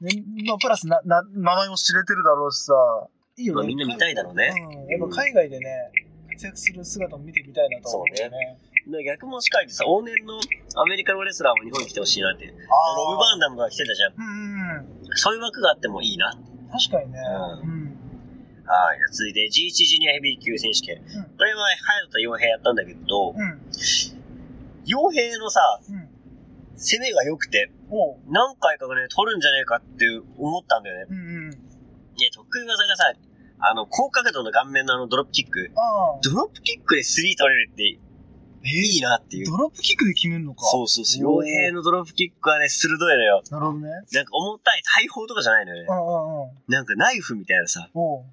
[0.00, 2.74] ね、まあ、プラスな、な、名前も知れてるだろうしさ、
[3.38, 3.56] いいよね。
[3.56, 4.52] まあみんな見たいだろうね。
[4.54, 4.88] うん。
[4.88, 5.66] やっぱ海外でね、
[6.36, 8.58] 活躍する姿も見てみたいなと思うよね。
[8.86, 10.38] で逆もしかりでさ、往年の
[10.76, 12.46] アメリカのレスラーも日本に来てほしいなって。
[12.46, 14.14] あロブ・バーンダムが来てたじゃん。
[14.14, 16.36] うんうんそういう枠があってもいいな。
[16.36, 16.68] うん。
[16.68, 17.18] 確かにね。
[17.18, 17.96] ううん。
[18.66, 18.98] はい。
[19.12, 21.00] 続いて G1 ジュニアヘビー級選手権。
[21.00, 23.60] うんこれはハヤトと傭兵やったんだけど、うん。
[24.84, 26.08] 傭兵のさ、うん。
[26.76, 27.72] 攻めが良くて。
[28.28, 30.04] 何回かね、取るんじゃねえかって
[30.36, 31.06] 思ったんだよね。
[31.10, 31.50] うんうん。
[31.50, 31.56] ね、
[32.32, 33.12] 得意技がさ、
[33.58, 35.70] あの、高角度の顔面のあのドロップキック。
[36.22, 39.46] ドロップキックでスリー取れるっていいなっていう。
[39.46, 40.64] ドロップキックで決めるのか？
[40.66, 41.40] そうそうそう。
[41.40, 43.42] 傭兵のドロップキックはね、鋭いのよ。
[43.50, 43.90] なるほどね。
[43.90, 45.92] なんか重たい大砲とかじゃないのよねう。
[45.92, 46.50] んうんうん。
[46.68, 48.24] なんかナイフみたいなさ、お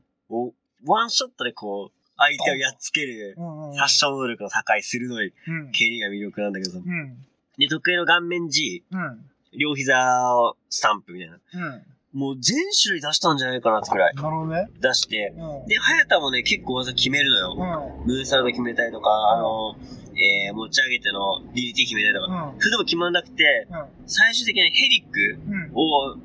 [0.86, 3.36] ワンショットでこう、相手をやっつける。
[3.77, 5.71] 殺傷能力の高い鋭いうん。
[5.71, 7.17] 蹴りが魅力なんだけど、うん。
[7.57, 9.29] で、得意の顔面 G、うん。
[9.57, 11.38] 両膝をスタンプみたいな。
[11.53, 11.83] うん。
[12.13, 14.69] もう全種類出したんじゃないかなってくらいなるほどね。
[14.80, 15.67] 出して、うん。
[15.67, 17.95] で、早田もね、結構技決めるのよ。
[18.04, 18.08] うん。
[18.08, 19.76] ムーンサルト決めたりとか、あの、
[20.13, 22.60] えー、持ち上げての DDT 決めたりとか、うん。
[22.60, 23.86] それでも決まんなくて、うん。
[24.06, 25.71] 最終的にヘリックうん。
[25.73, 26.15] を、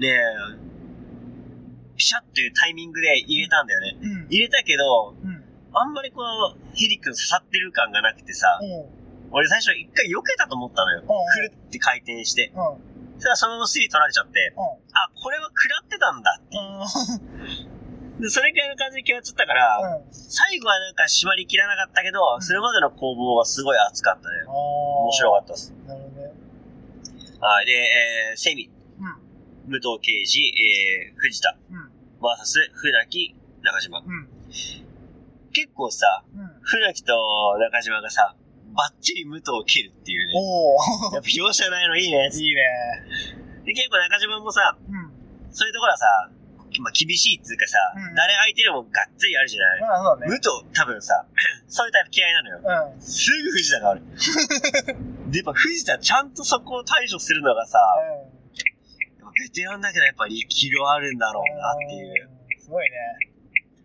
[0.00, 0.16] ね、
[1.94, 3.98] ピシャッというタイミングで入れたんだよね。
[4.00, 4.26] うん。
[4.30, 5.44] 入れたけど、うん。
[5.74, 8.46] あんまりこのヘリックの刺さってる感がなくてさ。
[9.30, 11.00] 俺最初一回避けたと思ったのよ。
[11.00, 12.52] うんくるって回転して。
[13.22, 16.58] したらそのままスリー取られちゃって、うあ、これは食らってたんだって。
[18.18, 18.20] ん。
[18.20, 20.12] で、それくらいの感じで決まっちゃったから、うん。
[20.12, 24.42] 最後はなんか締まりきらなかったけど、んそれまでの攻防はすごい熱かったね。
[24.46, 25.74] 面面白かったです。
[25.86, 26.32] なるほどね。
[27.40, 27.66] はい。
[27.66, 29.70] で、えー、セミ、うん。
[29.70, 31.90] 武藤敬司、えー、藤田、うん。
[32.20, 33.98] バーサス、船木、中島。
[33.98, 34.28] うん。
[35.52, 36.50] 結構さ、うん。
[36.62, 38.34] 船木と中島がさ、
[38.74, 40.32] バッチリ武藤を蹴るっていうね。
[40.34, 42.30] おやっぱ容赦ないのいいね。
[42.32, 42.62] いいね。
[43.64, 45.12] で、結構中島もさ、うん。
[45.50, 46.06] そういうところはさ、
[46.80, 50.32] まあ、厳しいっつうかさ、うん誰相手でもがっつりあるじゃない、まあそうだね。
[50.32, 51.26] 武藤多分さ、
[51.68, 52.94] そういうタイプ嫌いなのよ。
[52.96, 53.02] うん。
[53.02, 54.02] すぐ藤田がある。
[55.28, 62.30] で、やっぱ藤田ちゃんとそこを対処するのがさ、やっぱベテランだけどやっぱり気量あるんだろうなっていう。
[62.56, 62.60] うん。
[62.60, 62.96] すごいね。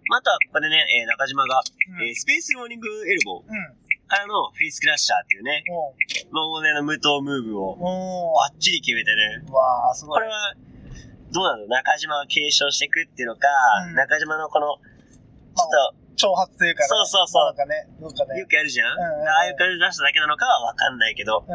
[0.10, 1.62] まああとはここでね、えー中島が、
[2.00, 3.87] うんえースペースローニングエルボーうん。
[4.08, 5.94] からのフェイスクラッシャーっていうね、おう。
[6.32, 9.54] ローネの無刀ムーブをおバッチリ決めてね、う。
[9.54, 10.20] わあ、すごい。
[10.20, 10.56] これは、
[11.32, 11.68] どうなの？
[11.68, 13.48] 中島が継承していくっていうのか、
[13.88, 14.78] うん中島のこの、
[16.16, 16.88] ちょっ挑発というかね。
[16.88, 18.48] そうそうそうなんかね、どっかと、ねよ。
[18.48, 21.52] くやるじゃん、うんうんうんああいう感じで出しただけなのかはわかんないけど、う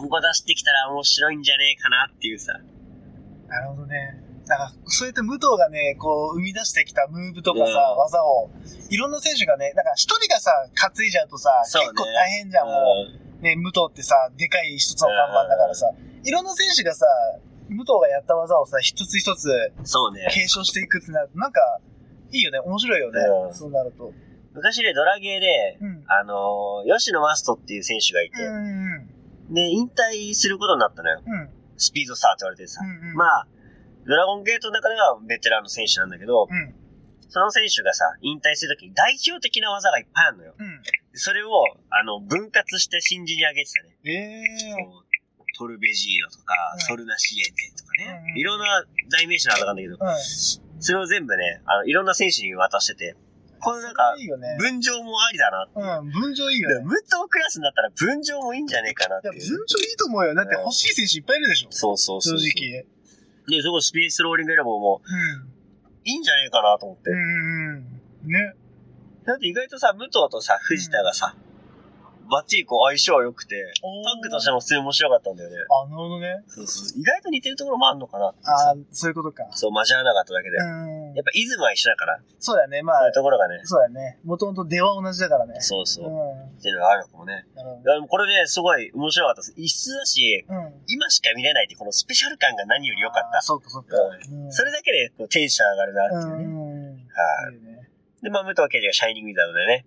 [0.00, 2.54] 今後出してきたら面白いんじゃねえかなっていうさ。
[2.54, 3.48] ん。
[3.48, 4.17] なるほどね。
[4.48, 8.50] なんか、そうやって武藤がね、こう、生み出してきたムーブとかさ、うん技を、
[8.90, 12.72] いろんな選手がね、なんか一人がさ、担いじゃうとさ、ね結構大変じゃん、も
[13.40, 13.42] う。
[13.42, 15.86] ね、武藤ってさ、でかい一つの看板だからさ、
[16.24, 17.06] いろんな選手がさ、
[17.68, 20.26] 武藤がやった技をさ、一つ一つうんそうね。
[20.32, 21.60] 継承していくってなると、なんか、
[22.32, 24.12] いいよね、面白いよね、うんそうなると。
[24.54, 26.04] 昔ね、ドラゲーで、うん。
[26.08, 29.54] あのー吉野マストっていう選手がいて、うん。
[29.54, 31.20] で、引退することになったのよ。
[31.24, 31.48] うん。
[31.76, 32.80] スピードスターって言われてさ。
[32.82, 33.14] うん。
[33.14, 33.46] まあ、
[34.08, 36.74] ドラゴンゲートの中ではベテランの選手なんだけど、うん。
[37.28, 40.54] その選手がさ、引退するときに代表的な技がいっぱいあるのよ。
[40.58, 40.80] うん。
[41.12, 41.50] それを、
[41.90, 44.44] あの、分割して新人にあげてたね。
[45.58, 50.80] トルベジーノとか、うんソルナシエテとかね、うんうんいろんな代名詞の技があるんだけど、うん。
[50.80, 53.16] それを全部ね、あの、いろんな選手に渡してて、
[53.60, 54.14] これなんか。
[54.58, 55.98] 分譲もありだな。
[56.00, 56.74] うん、分譲いいよね。
[56.76, 59.34] で無糖クラスになったら分譲もいいんじゃねえかなっていう。
[59.34, 60.34] 分譲いいと思うよ。
[60.34, 61.68] だって欲しい選手いっぱいいるでしょ。
[61.70, 62.38] そうそうそう。
[62.38, 62.86] 正直。
[63.48, 65.48] で、そこスペースローリングエルボーもうん。
[66.04, 67.10] いいんじゃねえかなと思って。
[67.10, 67.82] うん。
[68.24, 68.54] ね。
[69.24, 71.34] だって意外とさ、武藤とさ、藤田がさ、
[72.30, 75.56] バッチリこう相性良くて、タッグとしても普通に面白かったんだよね。
[75.70, 76.44] あ、なるほどね。
[76.46, 77.00] そうそう。
[77.00, 79.44] 意外と似てるところもあんのかなってあさそういうことか。
[79.52, 80.56] そう、交わらなかっただけで。
[80.58, 81.24] うんやっ。
[81.24, 82.82] ぱイズムは一緒だから、そうだよね。
[82.82, 83.60] まあそういう、ところがね。
[83.64, 84.18] そうだよね。
[84.24, 85.60] もともと出は同じだからね。
[85.60, 86.06] そうそう。
[86.06, 87.46] うっていうのがあるのかもね。
[87.54, 87.84] ん。
[87.84, 89.54] なるこれね、すごい面白かったです。
[89.56, 90.54] 異質だし、ど。
[90.54, 90.72] うん。
[90.86, 93.38] 今しか見れないってこのスペシャル感が何より良かった。
[93.38, 93.96] あそうか、そうか。
[93.96, 96.44] うんそれだけでこうテンション上がるなっていうね。
[96.44, 96.92] うん。
[96.92, 98.22] はい。
[98.22, 99.84] で、まあ、武藤刑事がシャイニングウィザードでね、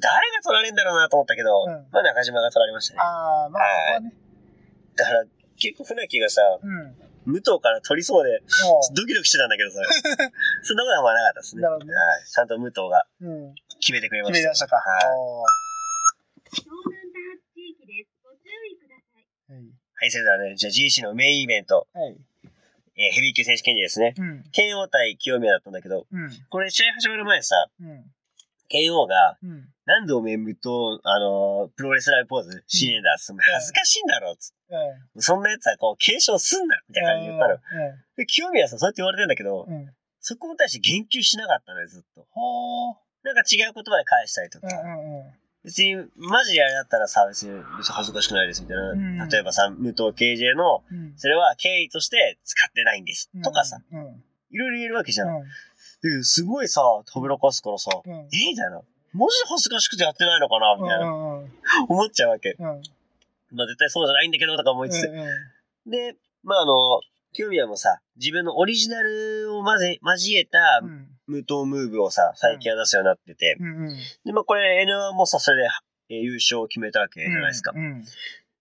[0.00, 3.00] 誰が取られるんだろうなと思ったけど、うんまあ中島が取られましたね。
[3.00, 3.60] ああ、ま
[3.96, 4.12] あ、ね。
[4.96, 5.24] だから、
[5.56, 6.96] 結構船木がさ、うん。
[7.24, 9.78] 武藤から取りそうで、もドキドキしてたんだけどさ、
[10.62, 11.62] そんなことはあんまなかったですね。
[11.62, 12.24] なるほどねはい。
[12.26, 13.54] ちゃんと武藤がう、うん。
[13.80, 14.34] 決めてくれました。
[14.34, 14.76] 決め出したか。
[14.76, 15.02] はい。
[20.02, 22.16] はい、それではね、じゃあ GC のメインイベント、はい。
[22.96, 24.14] えーヘビー級選手権ですね。
[24.18, 24.44] うん。
[24.50, 26.30] 剣王対清宮だったんだけど、うん。
[26.50, 28.04] これ試合始まる前さ、うん。
[28.72, 29.68] 剣王が、うん。
[29.84, 30.68] なんでおめえ武藤、
[31.04, 34.52] あのープロレスラーポーズしねえんだっつって、お前恥ずかしいんだろっつっ
[35.14, 37.58] て、そんなやつはこう、継承すんなみたいな感じで言ったの。
[38.16, 39.74] で、清宮さんそうやって言われてんだけど、うん。
[39.74, 39.90] うん。
[40.20, 42.26] そこに対して言及しなかったのよ、ずっと。
[43.24, 44.66] なんか違う言葉で返したりとか。
[44.66, 45.32] うんうん
[45.64, 48.90] 別に、マジであれだったらさ、別に、別に恥ずかしくないですみたいな。
[48.90, 51.12] うん例えばさ、武藤 KJ の、うん。
[51.16, 53.30] それは経緯として使ってないんです。
[53.32, 53.42] うん。
[53.42, 54.00] とかさ、うん。
[54.00, 54.24] うん。
[54.50, 55.28] いろいろ言えるわけじゃん。
[55.28, 55.44] うん。
[56.02, 58.12] で、すごいさ、たぶらかすからさ、うん。
[58.12, 58.80] えみたいな。
[59.12, 61.06] マジで恥ずかしくてやってないのかなみたいな。
[61.06, 61.38] うん。
[61.42, 61.50] うん。
[61.88, 62.56] 思っちゃうわけ。
[62.58, 62.64] うん。
[63.52, 65.08] まあ絶対そうじゃないんだけど、とか思いつつ。
[65.08, 65.90] うん。
[65.90, 67.00] で、まああの、
[67.32, 71.08] 清宮もさ、自分のオリジナルを混ぜ、交えたうん。
[71.26, 73.56] 無糖ムーブをさ、最近は出すようになってて。
[73.60, 73.86] うん。
[73.88, 73.96] うん。
[74.24, 75.68] で、まあこれ N1 もさ、それで、
[76.10, 77.72] えー優勝を決めたわけじゃないですか。
[77.74, 78.04] うん。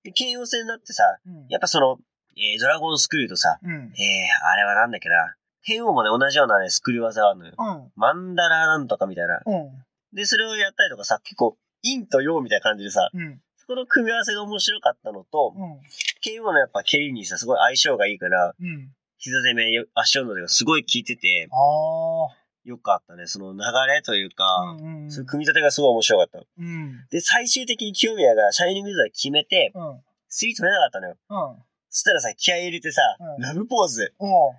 [0.04, 1.47] で、兼用戦になってさ、うん。
[1.49, 1.97] やっぱその、
[2.38, 3.93] えードラゴンスクーとさ、うん。
[3.97, 5.36] えー、あれはなんだっけな。
[5.63, 7.54] 剣王もね、同じようなね、スクリュー技があるのよ。
[7.58, 7.91] うん。
[7.95, 9.41] マンダラなんとかみたいな。
[9.45, 10.15] うん。
[10.15, 13.41] で、それをやったりとかさ、結構、陰と陽みたいな感じでさ、うん。
[13.58, 15.80] そこの組み合わせが面白かったのと、うん。
[16.21, 18.91] 剣王のやっぱ蹴りにさ、すごい相性がいいから、うん。
[19.17, 22.38] 膝攻め、足音がすごい効いてて、ああ。
[22.63, 23.26] よかったね。
[23.26, 23.60] その流
[23.91, 24.43] れというか、
[24.80, 25.04] うん。
[25.04, 25.12] うん。
[25.12, 26.39] そういう組み立てがすごい面白かった。
[26.39, 27.06] うん。
[27.10, 30.02] で、最終的に清宮がシャイニングウィザー決めて、うん。
[30.28, 31.15] スリー取れなかったのよ。
[31.30, 31.63] うん。
[31.91, 34.13] そしたらさ、気合い入れてさ、うんラブポーズ。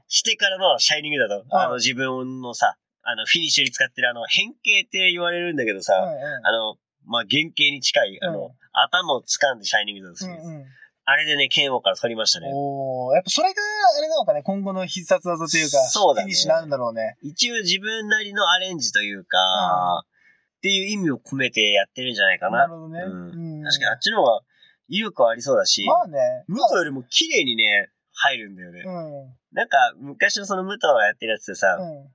[0.06, 6.46] してからのシャイニングだと、うんあの自分のさ、あのフィニッシュに使ってるあの変形って言われるんだけどさ、うん。
[6.46, 10.54] あの、まあ、原型に近い、あの、うん頭を掴んでシャイニングだとする、うん。
[10.56, 10.64] うん。
[11.04, 12.50] あれでね、剣王から取りましたね。
[12.54, 13.54] おお、やっぱそれが
[13.98, 17.16] あれなのかね、今後の必殺技というか、そうだねフィニッシュになるんだろうね。
[17.20, 22.60] 一応自分なりのアレンジというか、っていう意味を込めてやってるんじゃないかな。
[22.60, 23.00] なるほどね。
[23.02, 24.40] うんうん確かにあっちの方が
[24.88, 26.18] 威力はありそうだし、まあね。
[26.48, 28.82] 武藤よりも綺麗にね、入るんだよね。
[28.84, 29.56] うん。
[29.56, 32.10] なんか、昔のその武藤がやってるやつでさ、うん。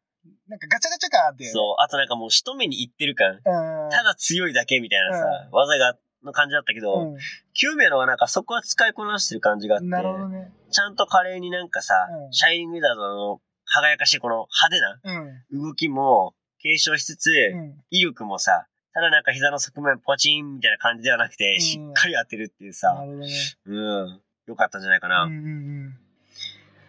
[0.47, 1.45] なんかガチャガチャ感あって。
[1.45, 3.41] そう、あとなんかもう一目にいってる感、うん。
[3.89, 7.17] ただ強いだけみたいなさ、技が、の感じだったけど、う
[7.53, 10.51] キュービアのはなんかそこは使いこなしてる感じがあって、ね。
[10.71, 11.93] ちゃんと華麗になんかさ、
[12.25, 15.63] うんシャイニングウィザードの輝かしいこの派手なうん。
[15.63, 17.75] 動きも継承しつつ、うん。
[17.91, 18.65] 威力もさ、
[18.97, 23.27] ただなんか膝の側面ポチンみたいな感じではなくて、うんしっかり当てるっていうなさ、ね。
[23.67, 25.25] うん、よかったんじゃないかな。
[25.25, 25.97] うんうん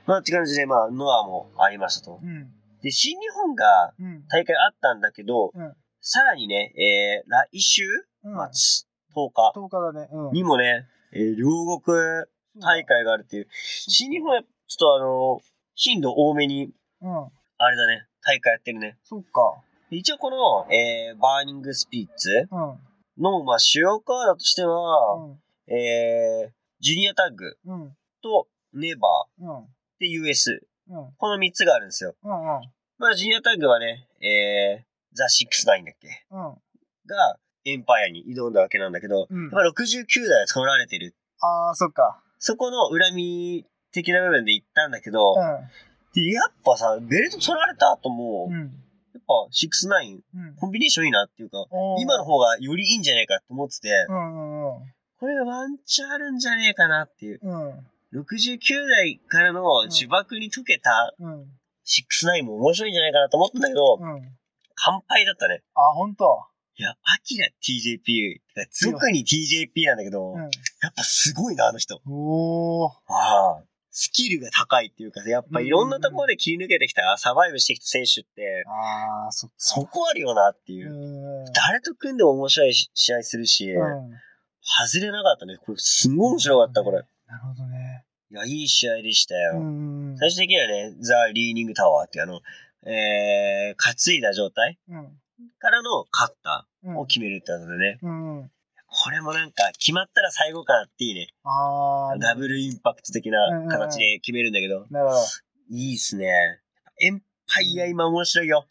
[0.07, 2.27] まあって感じで、まあ、ノアもありましたとう。
[2.27, 2.29] ん。
[2.31, 2.51] うん。
[2.81, 4.25] で、新日本がうん。
[4.29, 7.83] 大会あったんだけど、うんさらにね、えー、来週
[8.25, 8.33] うん。
[8.55, 10.09] 末、10日10日だね。
[10.11, 10.33] うん。
[10.33, 11.95] にもね、えー両国
[12.59, 15.41] 大会があるっていう、新日本はちょっとあの、
[15.75, 16.71] 頻度多めに、
[17.03, 17.11] うん。
[17.59, 18.97] あれだね、大会やってるね。
[19.05, 19.63] そっか。
[19.91, 22.79] 一応この、えー、バーニングスピリッツうん。
[23.23, 25.73] の、まあ、主要カードとしては、うん。
[25.75, 27.97] えー、ジュニアタッグうん。
[28.23, 29.09] とネバ
[29.41, 29.49] うん。
[29.59, 29.63] ー
[30.01, 30.63] で US。
[30.91, 31.13] うん。
[31.17, 32.15] この3つがあるんですよ。
[32.23, 32.31] うん。
[32.33, 32.63] うん。
[32.99, 36.25] まあ、ジュニアタッグはね、えー、ザ・69だっけ？
[36.31, 36.41] うん。
[37.07, 41.15] が、エンパイアに挑んだわけなんだけど、うんやっぱ69代は取られてる。
[41.41, 42.23] ああ、そっか。
[42.39, 45.37] そこの恨み的な部分で言ったんだけど、う
[46.15, 48.53] でやっぱさ、ベルト取られた後も、ん。
[48.53, 48.85] うん。
[49.29, 50.55] ぱ69、うん。
[50.57, 51.67] コンビネーションいいなっていうか、
[52.01, 52.25] 今の。
[52.25, 57.41] 方がよりいいんじゃないかって思ってて、うんうんこれワンチャンあるんじゃねえかなっていう。
[57.43, 57.71] うん。
[57.71, 58.21] うん。
[58.21, 61.47] 69代からの呪縛に解けたうん。
[61.85, 64.23] 69も面白いんじゃないかなと思ったんだけど、うん。
[64.77, 65.63] 乾杯だったね。
[65.75, 66.45] あ、ほんと。
[66.77, 68.39] いや、アキラ TJP、
[68.85, 70.41] 特に TJP なんだけど、うん。
[70.41, 70.51] やっ
[70.95, 72.01] ぱすごいな、あの人。
[72.07, 72.93] おー。
[73.09, 73.63] ああ。
[73.91, 79.51] スキルが高いっていうか、やっぱいろんなところで切り抜けてきた、サバイブしてきた選手って、ああ、そ。
[79.57, 81.49] そこあるよなっていうう。
[81.49, 81.53] ん。
[81.53, 84.11] 誰と組んでも面白いし試合するし、うん。
[84.63, 85.57] 外れなかったね。
[85.57, 86.99] これすんごい面白かった、これ。
[87.27, 88.05] なるほどね。
[88.31, 89.59] いや、いい試合でしたよ。
[89.59, 90.17] うん。
[90.19, 92.41] 最終的にはね、ザ・リーニングタワーってあの、
[92.87, 95.09] えー、担いだ状態うん。
[95.59, 96.97] からのカッタうん。
[96.97, 97.99] ーを決めるってことでね。
[98.03, 98.51] うん。
[99.05, 101.29] これもなんか、決まったら最後感あっていいね。
[101.45, 102.19] ああ。
[102.19, 105.21] ダブルインパクト的な形で決めるんだけど、なるほど。
[105.71, 106.27] いいっすね。
[107.01, 108.67] エンパイア今面白いよ。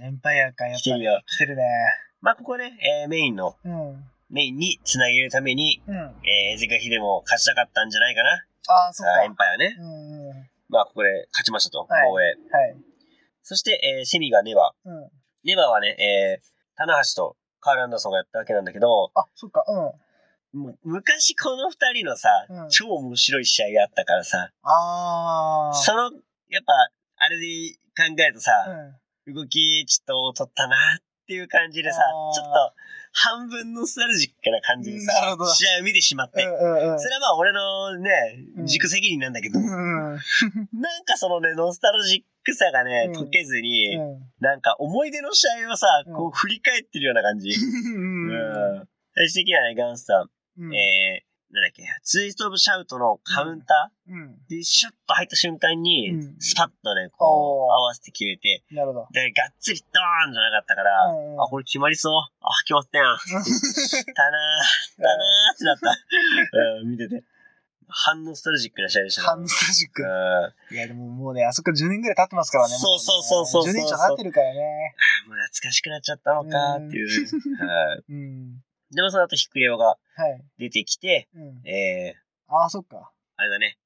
[0.00, 0.80] エンパイアか、やっぱり。
[0.80, 1.22] 来てるよ。
[1.26, 1.62] 来てるね。
[2.20, 4.04] まあ、ここね、えーメインの、うん。
[4.30, 5.96] メインに繋げるために、うん。
[5.96, 8.30] えー、ゼカヒでも勝ちたかったんじゃないかな。
[8.68, 9.36] ああ、そっあーエンか。
[9.36, 9.76] パイアね。
[9.78, 10.28] うん。
[10.30, 11.80] うんまあ、ここで勝ちましたと。
[11.80, 12.24] はい防衛。
[12.50, 12.76] はい。
[13.42, 15.04] そして、えーセミがネバうん。
[15.04, 15.08] ー。
[15.44, 19.64] ネバーはね、えー、棚橋とカール・アンダーソンがやったわけなんだけど、あ、そっか。
[19.66, 20.60] うん。
[20.60, 25.74] もう昔この二人のさ、うん超面白い試合があったからさ、ああ。
[25.74, 26.12] その、
[26.50, 26.72] やっぱ、
[27.16, 27.46] あれで
[27.96, 28.52] 考えるとさ、
[29.26, 29.34] うん。
[29.34, 32.74] 動きちょっと取ったなっていう感じでさあ、ーちょっと
[33.16, 36.44] 半分ノスタルジックな感じでさ試合を見てしまって。
[36.44, 37.00] うんうんうん。
[37.00, 38.10] それはまあ俺のね
[38.56, 38.64] う、ん。
[38.64, 39.66] 自己責任なんだけど、うん。
[39.70, 40.18] なん
[41.04, 43.14] かそのね、ノスタルジックさがね、うん。
[43.14, 44.22] 解けずに、うん。
[44.40, 46.14] なんか思い出の試合をさ、うん。
[46.14, 47.50] こう振り返ってるような感じ。
[47.50, 48.30] うん。
[48.30, 48.88] うん。
[49.14, 50.74] 最終的にはね、ガンスタン、うん。
[50.74, 59.06] えー、なんだっけ、ツイストオブシャウトのカウンタうんーでシュッと入った瞬間にうん、スパッとね、こう、おー合わせて決めて、なるほど。
[59.12, 62.12] で、がっつりドーンじゃなかったから、うんあ、これ決まりそう？
[62.12, 63.06] あ、決まったやん。
[63.06, 63.42] だなー、
[65.02, 65.96] だなーってなった。
[66.80, 67.22] うん、見てて。
[67.86, 69.26] 反ノスタルジックな試合でしたね。
[69.28, 70.02] ハンスタジック。
[70.02, 70.06] う
[70.72, 70.74] ん。
[70.74, 72.74] いや、でももうね、あそこ10年ぐらい経ってますからね。
[72.74, 74.94] もそうそうそうそうそう10年以上経ってるからね。
[75.28, 77.08] もう懐かしくなっちゃったのかっていう。
[77.64, 78.62] はいうん。
[78.90, 79.98] でもその後、ヒクレオがはい。
[80.58, 81.68] 出てきて、うん。
[81.68, 83.10] えー、ああ、そっか。
[83.36, 83.78] あれだね。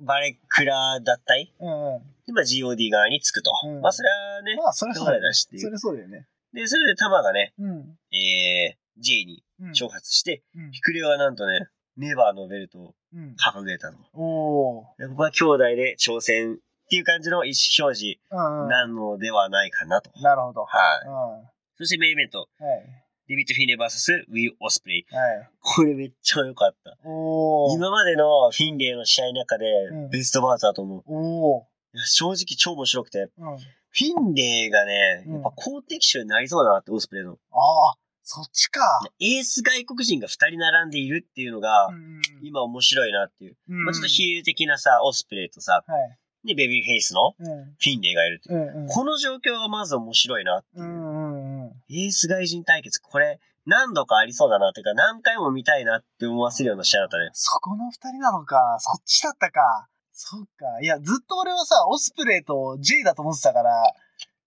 [0.00, 2.02] バレクラ脱退うんうん。
[2.26, 3.50] で、まあ GOD 側につくと。
[3.64, 5.32] うんまあそれはね、まあ、それそうだよね。
[5.32, 6.26] それそうだよね。
[6.52, 7.98] で、それでタマがね、うん。
[8.14, 9.70] えー、J にうん。
[9.70, 13.36] 挑発して、うんヒクレオはなんとね、ネバーのベルトをうん。
[13.36, 13.98] 掲げたの。
[14.14, 15.02] おー。
[15.02, 16.56] でここは兄弟で挑戦っ
[16.90, 18.68] ていう感じの意思表示うんうん。
[18.68, 20.10] なのではないかなと。
[20.20, 20.64] なるほど。
[20.64, 20.66] は
[21.04, 21.40] い。
[21.40, 21.48] うん。
[21.78, 23.01] そしてメインイベント、はい。
[23.28, 25.06] デビッド・フィンレイ VS ウィル・オスプレイ。
[25.14, 25.50] はい。
[25.60, 26.96] これめっちゃ良かった。
[27.04, 27.76] おー。
[27.76, 31.02] 今までのフィンレイの試合の中でうんベストバーツだと思う。
[31.06, 31.62] おー。
[31.94, 33.28] いや正直超面白くて。
[33.38, 33.58] うん。
[33.58, 37.32] フィンレイがね、うんやっぱ好敵手になりそうだなって、オスプレイの。
[37.52, 38.80] ああ、そっちか。
[39.20, 43.56] エース外国人が二人並んでいるっていうのが、うん今面白いなっていう。
[43.68, 46.18] うんまあちょっとヒール的なさ、オスプレイとさ、はい。
[46.44, 47.46] で、ベビーフェイスのうん。
[47.46, 48.58] フィンレイがいるっていう。
[48.58, 48.88] うんうん。
[48.88, 50.86] この状況がまず面白いなっていうう。
[50.86, 51.72] んうんうん。
[51.90, 57.30] エース外人対決、これ何度かありそうだなっていうか、何回も見たいなって思わせるような試合だったね。
[57.32, 58.76] そこの二人なのか。
[58.80, 59.88] そっちだったか。
[60.12, 60.80] そっか。
[60.82, 63.70] いや、ずっと俺はさ、オスプレイと J だと思ってたから、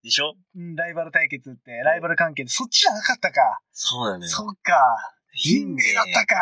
[0.04, 0.36] でしょ？
[0.56, 3.60] うんライバル対決って、ライバル関係で、そっちじゃなかったか。
[3.72, 4.30] そうなのよ。
[4.30, 4.74] そっか。
[5.32, 6.36] フフィンレイだったか。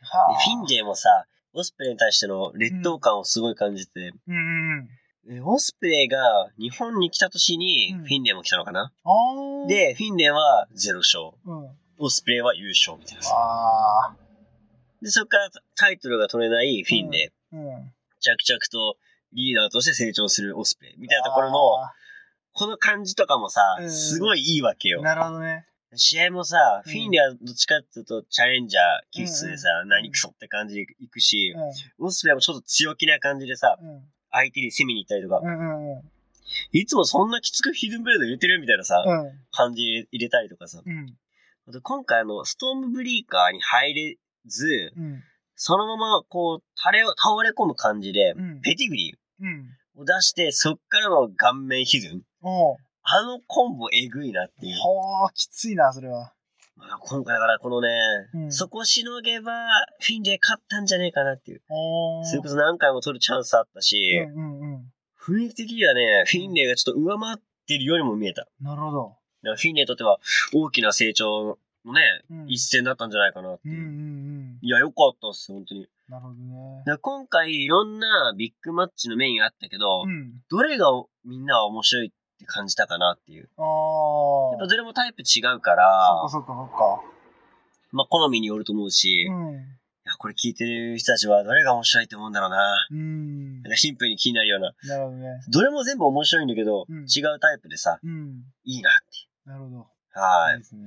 [0.00, 1.08] フィンレイもさ、
[1.54, 4.88] オスプレイに対しての劣等感をすごい感じて、うんうん
[5.42, 11.30] オスプレイが日本に来た年にうんフィンレイも来たのかな、あー、で、フィンレイは0勝。
[11.46, 11.70] うん。
[11.96, 13.22] オスプレイは優勝みたいな
[15.00, 17.56] で、そこからタイトルが取れないフィンレイ。
[17.56, 17.58] ー。
[17.58, 17.92] うん。
[18.20, 18.98] 着々と
[19.32, 20.94] リーダーとして成長するオスプレイ。
[20.98, 21.94] みたいなところの、あ
[22.52, 25.00] この感じとかもさう、んすごいいいわけよ。
[25.00, 25.66] ーなるほどね。
[25.96, 31.54] 試合もさ、うんフィンレイはどっちかっていうとチャレンジャー気質でさ、うん何クソって感じで行くし、
[31.98, 33.86] うオスプレイもちょっと強気な感じでさ、ん。
[33.86, 34.02] うん。
[34.30, 36.02] 相手に攻めに行ったりとか、うんうんうん。
[36.72, 39.32] いつもそんなきつくヒドゥンブレード入れてるみたいなさ、うん。
[39.50, 40.82] 感じで入れたりとかさ。
[40.84, 41.14] うん。
[41.68, 44.16] あと今回あの、ストームブリーカーに入れ
[44.46, 45.22] ず、うん。
[45.56, 48.60] そのままこう、垂れを、倒れ込む感じで、うん。
[48.60, 49.70] ペティグリうん。
[49.96, 52.22] ーを出して、そっからの顔面ヒドゥン。
[53.04, 54.76] あのコンボえぐいなっていう。
[54.78, 56.32] ほー、きついな、それは。
[56.76, 57.88] まあ、今回だからこのね、
[58.34, 59.52] うんそこしのげば、
[60.00, 61.62] フィンレイ勝ったんじゃねえかなっていう。
[62.24, 64.92] それこそ何回も取るチャンスあったし、うんうんうん。
[65.20, 67.36] 雰囲気的にはね、フィンレイがちょっと上回っ
[67.66, 68.48] てるようにも見えた。
[68.60, 69.16] なるほど。
[69.42, 70.18] らフィンレイにとっては
[70.54, 72.00] 大きな成長のね、
[72.30, 73.74] うん一戦だったんじゃないかなっていう。
[73.74, 74.58] うんうんうん。
[74.62, 75.86] いや、よかったっす、本当に。
[76.08, 76.98] なるほどね。
[77.00, 80.40] 今回いろんなビッグマッチのメインあったけど、うん。
[80.50, 80.86] どれが
[81.24, 83.48] みんなは面白いって感じたかなっていう。
[83.56, 84.50] あー。
[84.52, 87.02] やっぱどれもタイプ違うから、そっかそっかそっか。
[87.92, 89.54] まあ好みによると思うし、いうん。
[90.04, 92.88] やこれ聞いてる人たちはどれが面白いって思うんだろうな。
[92.90, 93.70] うんなん。
[93.70, 94.72] かシンプルに気になるような。
[94.84, 95.28] なるほどね。
[95.50, 98.42] どれも全部面白いんだけど、うん違うタイプでさ、うん。
[98.64, 99.86] いいなってなるほど。
[100.12, 100.56] はいい。
[100.56, 100.82] いですね。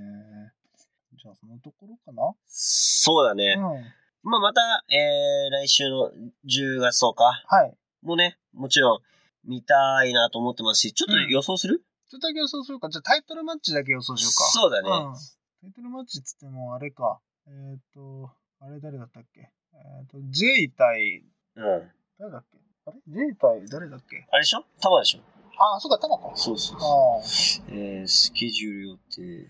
[1.21, 3.55] じゃあ、そのところかなそうだね。
[3.57, 4.29] うん。
[4.29, 6.11] まあまた、えー、来週の
[6.47, 7.73] 10月10日はい。
[8.03, 8.99] もね、もちろん
[9.47, 12.89] 見たいなと思ってますし、ちょっと予想する、ちょっとだけ予想するか。
[12.89, 14.43] じゃあ、タイトルマッチだけ予想しようか。
[14.51, 14.89] そうだね。
[14.89, 15.13] うん。
[15.61, 17.19] タイトルマッチっつっても、あれか。
[17.47, 18.29] えっ、と、
[18.59, 19.49] あれ誰だったっけ？
[19.73, 21.23] えっ、と、J 対、
[21.55, 21.91] うん。
[22.19, 22.57] 誰だっけ？
[22.85, 24.27] あれ ?J 対誰だっけ？
[24.31, 24.63] あれでしょ？
[24.81, 25.19] タマでしょ？
[25.59, 26.31] あ、そうか、タマか。
[26.35, 27.71] そうそうあそう。
[27.71, 27.73] あ。
[27.73, 29.47] えー、スケジュール予定。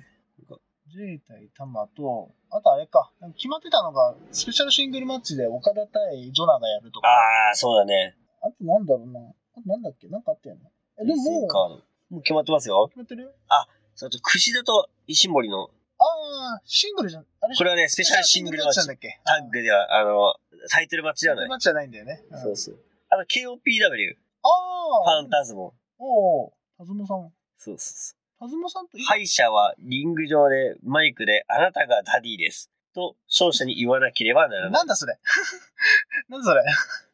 [0.90, 7.10] J 対タマと、あとあれか、決まってたのが、スペシャルシングルマッチで岡田対ジョナがやるとか。
[7.10, 8.16] ああ、そうだね。
[8.42, 9.20] あとなんだろうな。
[9.66, 10.08] なんだっけ？
[10.08, 10.72] なんかあったよね。
[11.00, 11.48] え、でも。
[12.10, 12.88] もう決まってますよ。
[12.88, 13.34] 決まってる？
[13.96, 16.04] そと、串田と石森の、あ
[16.58, 17.26] あ、シングルじゃん。
[17.42, 18.86] あれこれはね、スペシャルシングルマッチ。
[18.86, 20.36] タッグでは、あの、
[20.70, 21.46] タイトルマッチではない。
[21.46, 22.24] タイトルマッチじゃないんだよね。
[22.32, 22.80] んそうそう。
[23.10, 25.22] あと、KOPW、ああ。
[25.22, 25.74] ファンタズモ。
[25.98, 27.34] おお、タズモさん。
[27.58, 29.02] そうそうそタズモさんとう。
[29.02, 32.70] 敗者はリング上でマイクであなたがダディです。
[32.94, 34.70] と、勝者に言わなければならな。
[34.70, 35.18] ないんだそれ？
[36.30, 36.62] なんだそれ？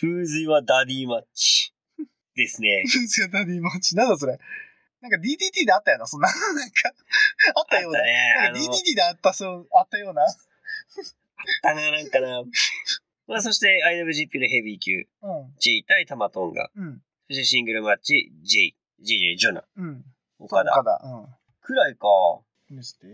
[0.00, 1.72] Who's Your Daddy マッチ。
[2.34, 2.84] ですね。
[2.90, 3.94] Who's Your Daddy マッチ。
[3.96, 4.38] なんだそれ？
[5.00, 6.28] なんか DDT であったよな、そんな。
[6.28, 6.92] なんか、
[7.54, 7.98] あったような。
[8.00, 10.22] あったねなんかあの DDT であったそう、あったような。
[10.24, 12.42] あの、なんかな。
[13.26, 15.54] まあ、そして IWGP のヘビー級、うん。
[15.60, 16.70] J 対タマトンガ。
[16.74, 17.02] うん。
[17.28, 20.04] そしてシングルマッチ、J、JJ、ジョナ、うん。
[20.40, 20.72] 岡田。
[20.72, 21.00] 岡田。
[21.06, 21.26] うん。
[21.62, 22.08] くらいか。
[22.68, 23.06] 見せて。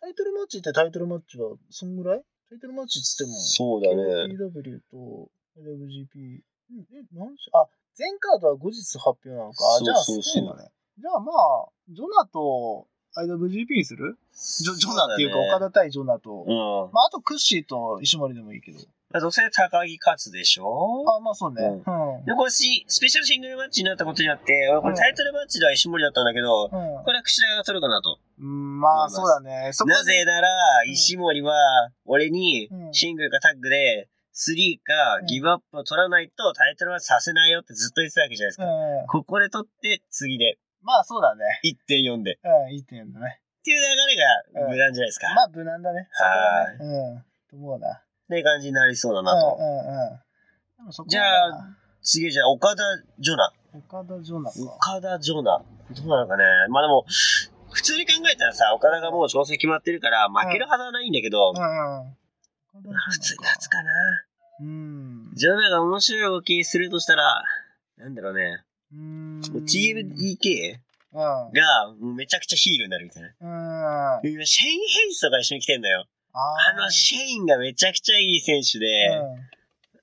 [0.00, 2.22] タイトルマッチってタイトルマッチは、そんぐらい？
[2.50, 3.38] タイトルマッチっつっても。
[3.38, 4.34] そうだね。
[4.34, 5.30] PW と
[5.60, 6.42] ん
[6.92, 9.76] え、何しあ、全カードは後日発表なのか。
[9.76, 10.70] あじゃあ、そうそうね。
[10.98, 12.86] じゃあまあ、ジョナと
[13.16, 14.18] IWGP にする？
[14.62, 16.44] ジョジョナっていうか、岡田対ジョナと。
[16.46, 16.92] うん。
[16.92, 18.78] まあ、あとクッシーと石森でもいいけど。
[19.20, 21.04] どうせ高木勝つでしょ？
[21.08, 21.62] あ、まあそうね。
[21.62, 22.24] ううん。
[22.24, 28.18] で、これしスペシャルシングルマッチになったことによって、俺これタイトルマッチでは石森だったんだけど、これは櫛田が取るかなと。
[28.40, 29.70] うん、まあそうだね。
[29.86, 30.48] なぜなら、
[30.84, 31.54] うん石森は、
[32.04, 38.64] 俺にう、んシングルかタッグで、3かうんギブアップを取らないとタイトルマッチさせないよってずっと言ってたわけじゃないですか。
[38.64, 39.06] うん。
[39.06, 41.44] ここで取って、次でまあそうだね。
[41.64, 42.34] 1.4で。
[42.34, 43.40] っうん、いい点だね。
[43.64, 45.34] ていう流れが無難じゃないですか。
[45.34, 46.08] まあ無難だね。
[46.12, 47.04] はこはね。
[47.14, 47.24] うん。
[47.50, 47.88] と思うな。
[47.88, 49.56] って感じになりそうだうんなと。
[49.58, 50.20] うんうん。
[50.76, 52.82] でもそこはじゃあ、次じゃあ、岡田
[53.18, 53.50] ジョナ。
[53.72, 54.60] 岡田ジョナか。
[54.60, 55.62] 岡田ジョナ。
[55.90, 56.44] どうなのかね。
[56.68, 57.06] まあでも、
[57.70, 62.16] 普通に考えたらさ、岡田がもう調整決まってるから、負けるはずはないんだけど、うんうん。
[62.82, 63.90] 普通に勝つかな。
[64.60, 65.30] うん。
[65.34, 67.42] ジョナが面白い動きするとしたら、
[67.98, 68.64] なんだろうね。
[68.92, 69.40] うん。
[69.40, 70.78] もう TMDK
[71.12, 71.20] うん。
[71.20, 71.52] が、
[72.16, 73.28] めちゃくちゃヒールになるみたいな。
[73.40, 74.16] うん。
[74.16, 76.06] あ今、シェイン・ヘイスとか一緒に来てんだよ。
[76.32, 78.86] あーのシェインがめちゃくちゃいい選手で、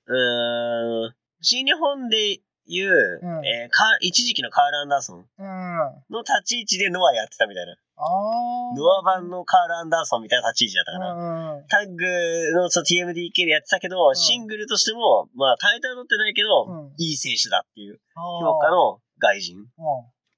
[0.06, 5.46] うーん、新日本で言う、うんえーカー一時期のカール・アンダーソンうん。
[5.46, 6.04] うん。
[6.10, 7.76] の立ち位置でノアやってたみたいな。
[7.98, 11.62] ノア版のカール・アンダーソンみたいな立ち位置だったかな。
[11.68, 18.70] タッグのそう TMDK でやってたけど、んシングルとしても、まあタイトル取ってないけど、うんいい選手だっていう評評価。
[18.70, 19.58] の外人。
[19.58, 19.66] うん。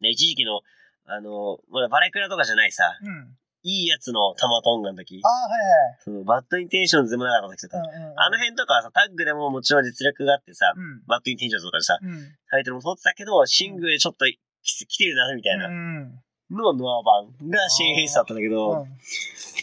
[0.00, 0.60] で、一時期の、
[1.06, 3.36] あの、まだバレクラとかじゃないさ、うん。
[3.66, 5.60] いいやつのタマトンガの時あ、あ、はい
[6.04, 7.82] そのバッドインテンションズでもなかった時とか。
[8.16, 11.02] あの辺とかはさ、タッグでももちろん実力があってさ、うん。
[11.06, 12.36] バッドインテンションズとかでさ、うん。
[12.50, 16.20] タイトルも取ってたけど、シングルでちょっとき来てるな、みたいなうん。
[16.50, 18.86] のノア版がシェイン・ヘイスだったんだけど、う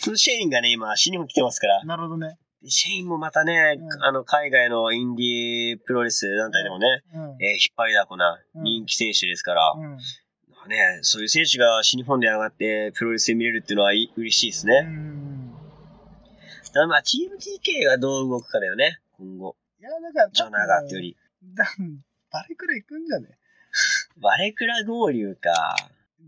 [0.02, 2.38] そのシェインがね、今、新日本来てますからん。、なるほどね。
[2.62, 7.22] でシェインもまたね、うんあの、海外のインディープロレス団体でもね、うん。
[7.44, 9.98] えー引っ張りだこなうん人気選手ですから、うん。
[10.70, 14.82] ね、そういう選手が新日本で上がってプロレスで見れるっていうのはい嬉しいですうね。
[14.82, 15.52] ん。
[15.52, 15.56] だ
[16.74, 19.56] からまあ、チーム TK がどう動くかだよね、今後。
[19.80, 21.18] いや、だから、ジョナガーってより。
[21.56, 21.66] だ
[22.32, 23.28] バレくらい行くんじゃね？
[24.22, 25.76] バレクラ合流か。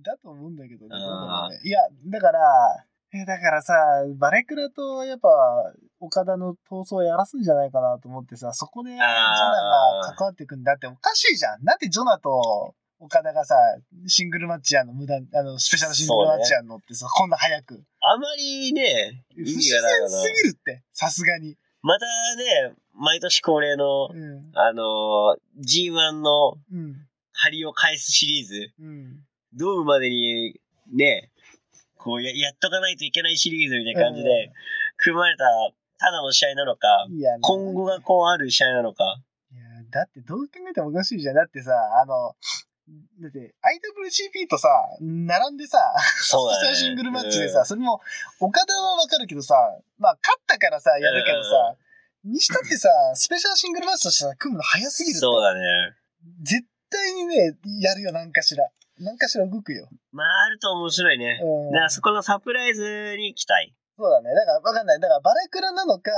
[0.04, 0.91] だと思うんだけどね。
[0.93, 2.39] あーどうだろうねいや、だから、
[3.16, 3.74] えだからさ、
[4.18, 5.30] バレクラとやっぱ、
[5.99, 11.64] 岡田の闘争をやらすんじゃないかなと思ってさ、そこでジョナが関わっていくんだっておかしいじゃん。
[11.64, 13.56] なんでジョナと岡田がさ、
[14.08, 17.84] シングルマッチやんの、無駄、あの、スペシャルシングルマッチやんのってさ、こんな早く。
[18.01, 20.43] あまりね、意不自然す。
[20.43, 21.56] ぎるって、さすがに。
[21.82, 22.06] また
[22.38, 24.51] ね、毎年恒例の、うん。
[24.56, 27.08] あのー G1 のうん。
[27.34, 29.20] 張りを返すシリーズ、うん。
[29.56, 30.60] ドームまでに
[30.91, 31.32] ね、
[31.97, 34.51] こうややっとかないといけないシリーズみたいな感じうで、
[34.97, 35.45] 組まれた
[36.04, 39.22] ただの試合なのか、いや、今後がこうある試合なのか。
[39.54, 41.36] いや、だってどう考えてもおかしいじゃん。
[41.36, 42.36] だってさ、あの、
[43.22, 44.68] だって、IWGP とさ、
[44.99, 45.78] 並んでさ、
[46.20, 48.01] そうだねスペシャルシングルマッチでさ、うんそれも、
[48.41, 49.56] 岡田はわかるけどさ、
[49.97, 51.76] まあ、勝ったからさ、やるけどさ、
[52.26, 55.20] にしたってさ、スペシャルシングルマッチとしてさ、組むの早すぎる。
[55.20, 55.62] そうだね。
[56.41, 58.68] 絶対にね、やるよ、なんかしら。
[59.04, 59.88] なんかしら動くよ。
[60.12, 61.39] まあ、あると面白いね。
[61.41, 61.72] うん。
[61.72, 63.74] だからそこのサプライズに期待。
[63.97, 64.34] そうだね。
[64.34, 64.99] だからわかんない。
[64.99, 66.12] だからバレクラなのか、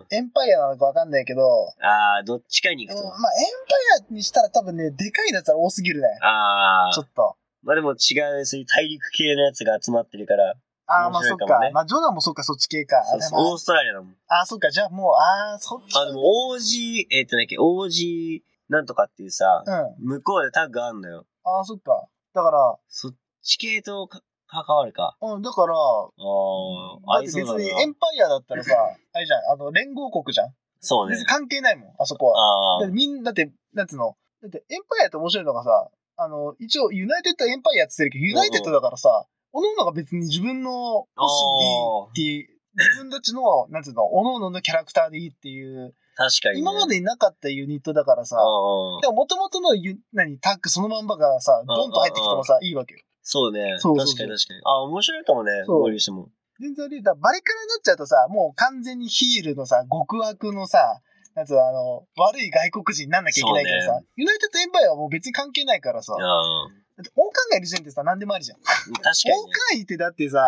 [0.00, 0.16] ん。
[0.16, 1.42] エンパイアなのかわかんないけど、
[1.80, 3.02] ああ、どっちかに行くと。
[3.02, 6.08] うんまあ、エンパイアにしたら多分ね、でかいやつは多すぎるね。
[6.20, 6.92] ああ。
[6.92, 7.36] ちょっと。
[7.62, 10.54] まあでも違う、そういう大陸系のやつが集まってるから。
[10.86, 11.70] ああ、まあ面そっか。
[11.72, 13.02] まあ、ジョナもそっか、そっち系か。
[13.04, 14.16] そうそうオーストラリアだもん。
[14.28, 14.70] ああ、そっか。
[14.70, 15.96] じゃあもう、ああ、そっち。
[15.98, 16.20] あ、でも
[16.54, 20.08] OG、えっ、となんだっけ、OG なんとかっていうさ、うん。
[20.08, 21.24] 向こうでタッグあんのよ。
[21.44, 22.06] ああ、そっか。
[22.36, 25.16] だから、そっち系とか関わるか。
[25.22, 27.34] うん、だから、ああ、別。
[27.34, 28.74] にエンパイアだったらさ、
[29.14, 30.54] あれじゃん、あの、連合国じゃん。
[30.80, 31.26] そうね別に。
[31.26, 32.38] 関係ないもん、あそこは。
[32.38, 46.60] ああだって、みんな、だって、なんつうの、だってエンパイアって面白いのがさ、あの、一応、ユナイテッドエンパイアって言ってるけど、ユナイテッドだからさ、おのおのが別に自分のコスチュームでいいっていう、自分たちの、なんつうの、おのおののキャラクターでいいっていう、確かに、ね。
[46.60, 53.00] 今までになかったユニットだからさ、でも元々のユ何タッグそのまんまがさ、ドンと入ってきてもさ、いいわけよ。
[53.22, 53.76] そうね。
[53.78, 54.60] そうそうそう確かに確かに。
[54.64, 55.52] あ、面白いかもね。
[55.66, 56.28] そう合流しても。
[56.58, 61.00] 全然ありだバレカラになっちゃうとさ、もう完全にヒールのさ、極悪のさ、
[61.34, 66.64] なんつうの、あの、悪い外国人になんなきゃいけないけどさ、そうユナイテッドエンパイアはもう別に関係ないからさ、だあ
[67.02, 68.58] ってオーカンがいる時点ってさ、何でもありじゃん。
[68.58, 68.62] あ。
[68.62, 70.40] 確かにオーカンいてだってさ、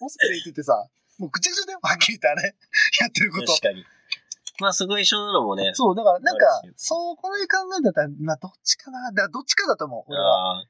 [0.00, 2.56] オスプレイいててさ、もうぐちゃぐちゃだよ、はっきり言ってあれ、
[3.00, 3.46] やってるこね。
[3.46, 3.68] と確。
[3.68, 3.84] かに。
[4.62, 5.72] まあ、すごい一緒なのもね。
[5.74, 6.46] そう、だからなんか
[6.76, 9.10] そう、こういう考えだったら、まあ、どっちかな。
[9.10, 10.58] だどっちかだと思う、俺は。
[10.58, 10.64] ああ。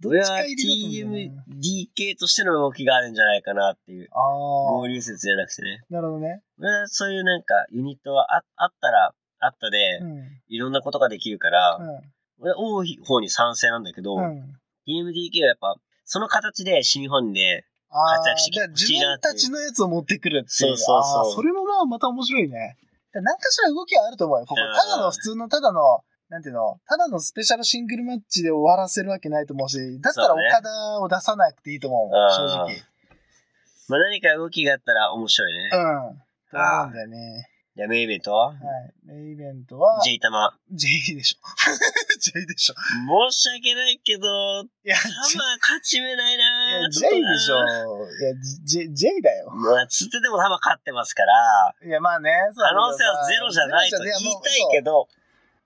[0.00, 4.08] どっちか入りだと TMDK としての動きがあるんじゃないかなっていう。
[4.10, 5.82] あ合流説じゃなくてね。
[5.90, 6.40] あ、なるほどね。
[6.86, 10.22] そういうなんかユニットはああったらあったで、うん。
[10.48, 12.02] いろんなことができるから、う
[12.40, 14.24] 俺は多い方に賛成なんだけど、ん。
[14.24, 14.56] うん。
[14.86, 20.46] TMDK はやっぱ、その形で新日本で、活躍してじゃあ自ほしいなっていう分たちのやつを持ってくるっていう。
[20.46, 22.76] そうそうそうそれもまあまた面白いね。
[23.22, 24.46] 何かしら動きはあると思うよ。
[24.46, 25.80] ここうんただの普通の、ただの、
[26.28, 32.82] なんていうの、ただのスペシャルシングルマッチで終わらせるわけないと思うし、だったら岡田を出さなくていいと思う、うん正直。
[33.88, 35.70] まあ何か動きがあったら面白いね。
[35.72, 35.78] うん。
[36.50, 37.48] と思うんだよね。
[37.76, 38.46] じゃあメインイベントは？
[38.48, 38.56] はい。
[39.04, 40.56] メインイベントは、?J 玉。
[40.72, 41.44] J でしょ。
[42.18, 42.74] J でしょ。
[43.30, 45.12] 申し訳ないけど、いや、玉
[45.60, 46.35] 勝ち目ない
[46.90, 47.56] J でしょ。
[47.62, 48.34] いや、
[48.64, 49.50] J、J だよ。
[49.50, 52.30] まあ、つってでも玉勝ってますから、いや、まあね。
[52.54, 54.82] 可能性はゼロじゃないと言いたいけ。
[54.82, 55.08] ど、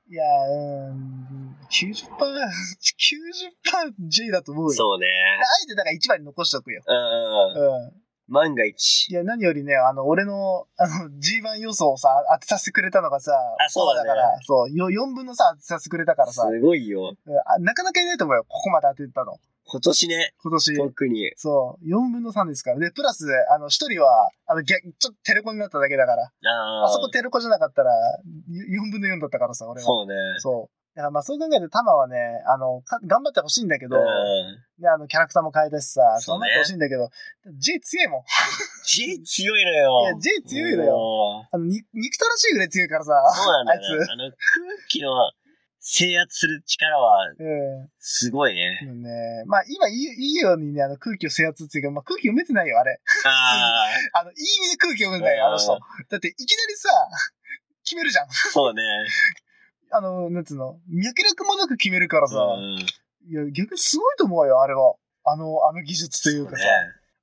[0.08, 4.70] いや、うん、90%、90% J だと思うよ。
[4.70, 5.06] そうね。
[5.06, 6.82] あえてだから1番に残しとくよ。
[6.86, 7.84] うんうん。
[7.84, 7.92] うん。
[8.30, 9.14] 万が一い。
[9.14, 17.14] や、何よりね、あの、俺の、あの、G1 予想をさ、当てさせてくれたのがさ、あそうだねから、そう、よ4分の3当てさせてくれたからさ、すごいよ。
[17.26, 19.38] うんあなかなかいないと思うよ、ここまで当てたの。
[19.70, 20.76] 今年ね、今年。
[20.76, 21.32] 特に。
[21.36, 22.78] そう、4分の3ですから。
[22.78, 26.24] で、プラス、あの、1人は、あの、逆、ちょっとテレコになっただけだから。
[26.24, 26.86] ああ。
[26.86, 27.92] あそこテレコじゃなかったら、
[28.50, 29.86] 4分の4だったからさ、俺は。
[29.86, 30.14] そうね。
[30.38, 30.80] そう。
[30.96, 32.16] だからまあそう考えると、タマはね、
[32.46, 34.02] あの、か頑張ってほしいんだけど、うん。
[34.82, 37.10] で、あの、キャラクターも変えたしさ、そうね頑張ってほしいんだけど、
[37.58, 38.22] J 強いもん。
[38.84, 40.00] J 強いのよ。
[40.02, 41.48] いや J 強いのよよ。
[41.52, 43.86] あの、に憎たらしいぐらい強いからさ、そうなんだよね。
[43.86, 44.10] あいつ。
[44.10, 44.36] あの、空
[44.88, 45.14] 気の
[45.80, 47.88] 制圧する力は、うん。
[47.98, 48.78] すごいね。
[48.82, 49.10] でもね、
[49.46, 53.00] まあ今いいいいようにね、あの空気を制圧っていうか、まあ空気読めてないよ、あれ。
[53.24, 55.72] ああ、 あの、いい意味で空気読むんだよ、あの人。
[55.72, 56.88] だっていきなりさ、
[57.82, 58.28] 決めるじゃん。
[58.30, 58.82] そうね。
[59.90, 62.78] あの、なんつうの、脈絡もなく決めるからさ、うん。
[63.28, 64.94] いや、逆にすごいと思うよ、あれは。
[65.24, 66.64] あの、あの技術というかさ。
[66.64, 66.70] ね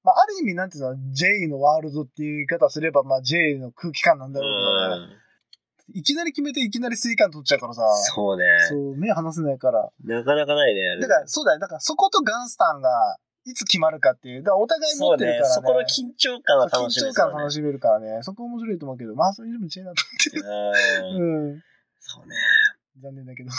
[0.03, 5.13] まあ、ある意味、なんていうの、J のワールドっていう言い方をすれば、まあ、J の空気感なんだうろうけどね。
[5.13, 5.26] ん。
[5.93, 7.81] いきなり決めて、いきなり水感取っちゃうからさ。
[8.13, 8.43] そうね。
[8.67, 9.89] そう、目離せないから。
[10.03, 11.01] なかなかないね、あれ。
[11.01, 11.59] だから、そうだよ。
[11.59, 14.43] だから、そことガンスタンが、いつ決まるかっていう。
[14.43, 15.53] だから、お互い持ってるからね。。
[15.53, 18.19] そこの緊張感は楽しみ緊張感楽しめるからね。
[18.21, 21.19] そこ面白いと思うけど、まあ、それでも J だと思ってる。
[21.19, 21.47] うん。
[21.47, 21.63] うん。
[21.99, 22.35] そうね。
[23.01, 23.49] 残念だけど。
[23.49, 23.55] だ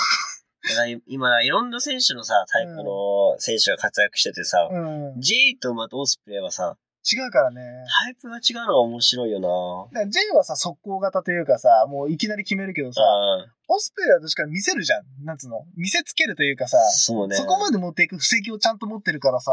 [0.75, 5.21] から今、いろんな選手のさ、タイプの選手が活躍しててさ、うん。
[5.21, 6.77] J とまたオスプレイはさ、
[7.11, 7.63] 違うからね。
[8.05, 13.51] タイプが違うのが面白いよなだから J はさ、速攻型というかさ、もういきなり決めるけどさ、うん。
[13.69, 15.05] オスプレイは確かに見せるじゃん。
[15.25, 15.65] なんつうの？
[15.77, 17.37] 見せつけるというかさ、そうね。
[17.37, 19.53] そこまで持っていく布石をちゃんと持ってるからさ、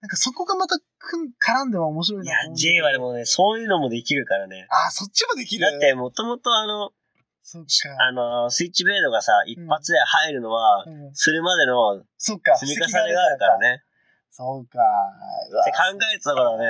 [0.00, 2.72] なんかそこがまた絡んでも面白いいやなと思うんだけど。
[2.74, 4.66] J はでもね、そういうのもできるからね。
[4.70, 5.70] あ、そっちもできる？
[5.70, 6.90] だって、もともとあの、
[7.42, 7.68] そっか。
[8.04, 12.56] あの、スイッチブレードがさ、一発で入るのは、うん、するまでのそっか。
[12.56, 13.82] 積み重ねがあるからね。
[14.38, 14.78] そうか。
[14.78, 16.64] 考えてたからね、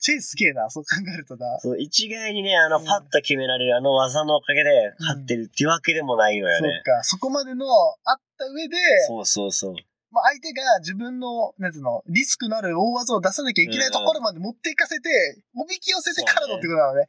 [0.00, 1.60] チェイすげえな、そう考えるとな。
[1.60, 6.82] そう一概にね、あの、うんパッと決められるあの技のおかげで勝ってるっていうわけでもないのよね。
[6.84, 7.04] そっか。
[7.04, 7.66] そこまでの
[8.04, 8.76] あった上で、
[9.06, 9.74] そうそうそう。
[10.10, 17.06] まあ、相手が自分の、なんつうの、リスクのある大技を出さなきゃいけないところまで持っていかせて、おびき寄せてからのってことなのね。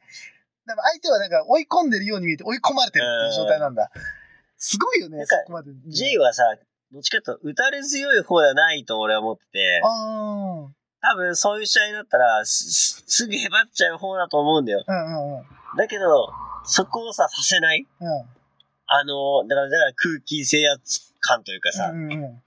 [0.64, 3.90] だから相手はなんか追い込んでるように見えて追い込まれてるっていう状態なんだ。
[4.58, 5.70] すごいよね、そこまで。
[5.86, 6.44] J はさ、
[6.92, 10.68] どっちかというと打たれ強い方ではないと俺は思ってて、あ
[11.00, 14.84] 多分そういう試合になったらすすすぐへばっちゃう方だと思うんだよ。
[14.86, 14.92] あ。
[14.92, 15.44] うんうんうん。
[15.76, 16.28] だけど、
[16.64, 17.86] そこをさ、させない？
[18.00, 18.08] うん。
[18.86, 22.42] あの、だから、だから空気制圧感というかさ、うんうん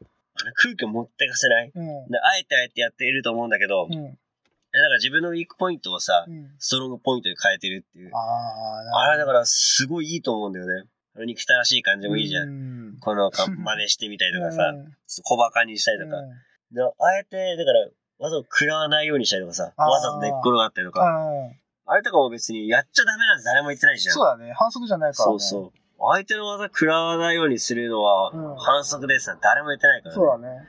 [0.56, 1.72] 空気を持ってかせない？
[1.74, 2.08] うん。
[2.08, 3.96] であえてあえてやっていると思うんだけど、うん。
[3.96, 4.06] うん。
[4.12, 6.50] だから自分のウィークポイントをさ、うん。
[6.58, 8.12] ストロングポイントに変えてるっていう。
[8.14, 10.90] ああ、なるほどあれだからすごいいいと思うんだよね。
[11.18, 12.94] 憎たらしい感じもいいじゃん。
[12.94, 12.98] ん。
[13.00, 14.94] このか真似してみたりとかさ、うん
[15.24, 16.18] 小馬鹿にしたりとか。
[16.18, 16.30] うん
[16.74, 17.80] であえて、だから、
[18.18, 21.04] わざと食らわないようにしたりとかさ、わざと寝っ転がったりとか。
[21.04, 24.14] うんあれとかも別にやっちゃダメなんて誰も言ってないじゃん。
[24.14, 24.54] そうだね。
[24.54, 25.40] 反則じゃないからね。
[25.40, 25.80] そうそう。
[26.00, 30.16] 相手の技食らわないようにするのはうん反則ですなんて誰も言ってないから、ね。
[30.16, 30.68] そうだね。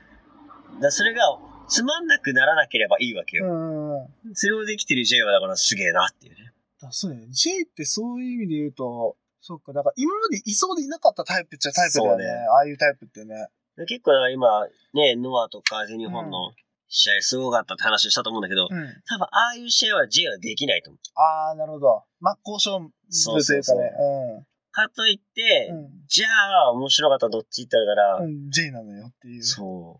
[0.81, 1.21] だそれが
[1.69, 3.45] つまんなくならなければいいわけよ。
[3.45, 4.35] うん。
[4.35, 6.51] それをできてる J はだからすげえなっていうね。
[6.81, 7.31] だそうだよね。
[7.31, 9.15] J ってそういう意味で言うと、
[9.45, 12.23] そっか、だから今までいそうでいなかったタイプっちゃタイプだよね。
[12.23, 13.35] そうねああいうタイプってね。
[13.75, 16.53] で結構今、ね、ノアとか全日本の
[16.87, 18.87] 試合すごかったって話をしたと思うんだけど、うん。
[19.09, 20.99] 多分ああいう試合は J はできないと思う。
[21.19, 22.03] ああ、なるほど。
[22.21, 24.45] 真っ向勝負というかね。
[24.71, 25.77] かといって、うん。
[25.77, 25.89] うん。
[26.07, 26.27] じゃ
[26.67, 29.43] あ面白かったらどっちって言われたら、うん、J なのよっていう。
[29.43, 29.99] そ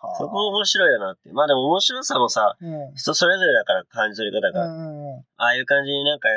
[0.00, 1.32] はあそこ面白いよなって。
[1.32, 2.94] まあでも面白さもさ、うん。
[2.94, 6.28] 人それぞれだから感じ取り方うが、んうんああいう感じになんか、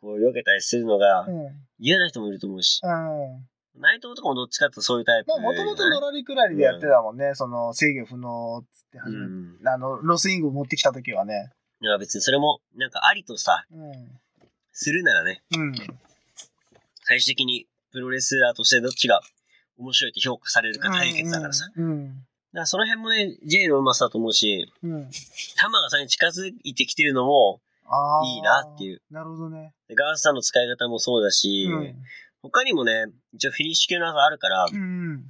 [0.00, 1.46] こう、避けたりするのがうん。
[1.46, 1.52] うん。
[1.78, 3.46] 嫌な人もいると思うし、うん。
[3.80, 7.34] 内藤とかもどっちかってそういうタイプまあ、もともとのらりくらりでやってたもんね。
[7.34, 9.68] その、制御不能っつってう始めん。
[9.68, 11.50] あの、ロスイングを持ってきた時はね。
[11.82, 13.92] いや別にそれも、なんかありとさ、うん。
[14.72, 15.74] するならね、うん。
[17.04, 19.20] 最終的にプロレスラーとしてどっちが
[19.78, 21.66] 面白いって評価されるか対決だからさ。
[21.66, 22.26] だかうん。
[22.52, 25.10] らその辺もね、J のうまさだと思うし、うん。
[25.56, 27.60] 弾がそれに近づいてきてるのも。
[28.24, 29.02] いいなっていう。
[29.10, 29.74] なるほどね。
[29.88, 31.96] でガースさんの使い方もそうだし、うん。
[32.42, 35.24] 他にもね、一応フィニッシュ系の技あるから、うん。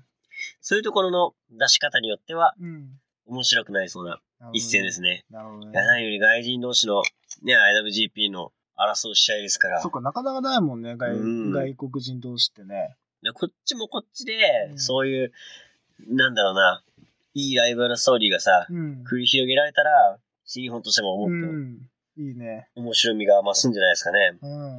[0.61, 3.01] そういうところの出し方によってはうん。
[3.27, 4.21] 面白くなりそうな
[4.53, 5.25] 一戦ですね。
[5.31, 5.73] なるほどね。
[5.73, 7.03] 何より外人同士の
[7.43, 9.91] ね、IWGP の争う試合ですからそっ。
[9.91, 12.97] か、なかなかないもんね、外うん外国人同士ってね。
[13.23, 15.33] でこっちもこっちでう、んそういう、
[16.09, 16.83] なんだろうな、
[17.35, 19.05] いいライバルストーリーがさ、うん。
[19.11, 21.90] 繰り広げられたら、新日本としてももっうん。
[22.21, 22.69] いいね。
[22.75, 24.39] と面白みが増すんじゃないですかね。
[24.43, 24.77] うん。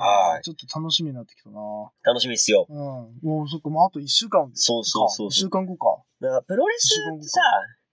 [0.00, 1.58] はいちょっと楽しみになってきたな。
[2.04, 2.66] 楽しみですよ。
[2.68, 2.76] うん。
[3.22, 4.48] もうそっか、もうあと一週間。
[4.54, 5.50] そうそうそう一週そう。
[5.50, 6.02] 間後か。
[6.20, 7.40] だからプロレスってさ、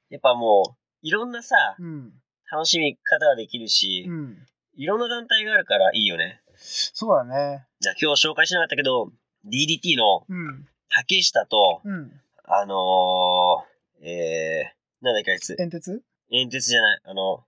[0.10, 2.14] やっぱもう、いろんなさ、うん。
[2.52, 4.38] 楽しみ方ができるし、うん。
[4.76, 6.42] いろんな団体があるからいいよね。
[6.58, 7.66] そうだね。
[7.80, 9.12] じゃあ今日紹介しなかったけど、
[9.46, 10.68] DDT のうん。
[10.90, 12.12] 竹下と、うん。
[12.44, 15.56] あのー、えー、なんだっけあいつ。
[15.56, 16.04] 煙鉄？
[16.30, 17.44] 煙鉄じゃない、あの、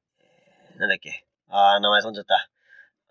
[0.80, 1.26] なんだっけ。
[1.50, 2.50] あー、名前飛んじゃった。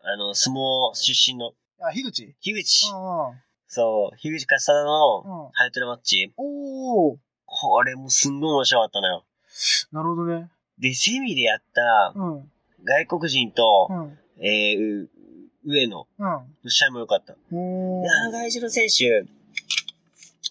[0.03, 2.35] あの、相撲出身の、あ、樋口？
[2.41, 2.91] 樋口。
[2.91, 3.35] うんうん。
[3.69, 6.33] そう、樋口勝貞のうんタイトルマッチ。
[6.37, 7.17] おー。
[7.45, 9.25] これもすんごい面白かったのよ。
[9.93, 10.51] なるほどね。
[10.79, 12.51] で、セミでやったうん。
[12.85, 14.19] 外国人とう、ん。
[14.45, 15.11] えー、う
[15.65, 16.27] 上野うん。
[16.27, 17.35] の試合も良かった。
[17.53, 19.25] おーで、あの外人の選手、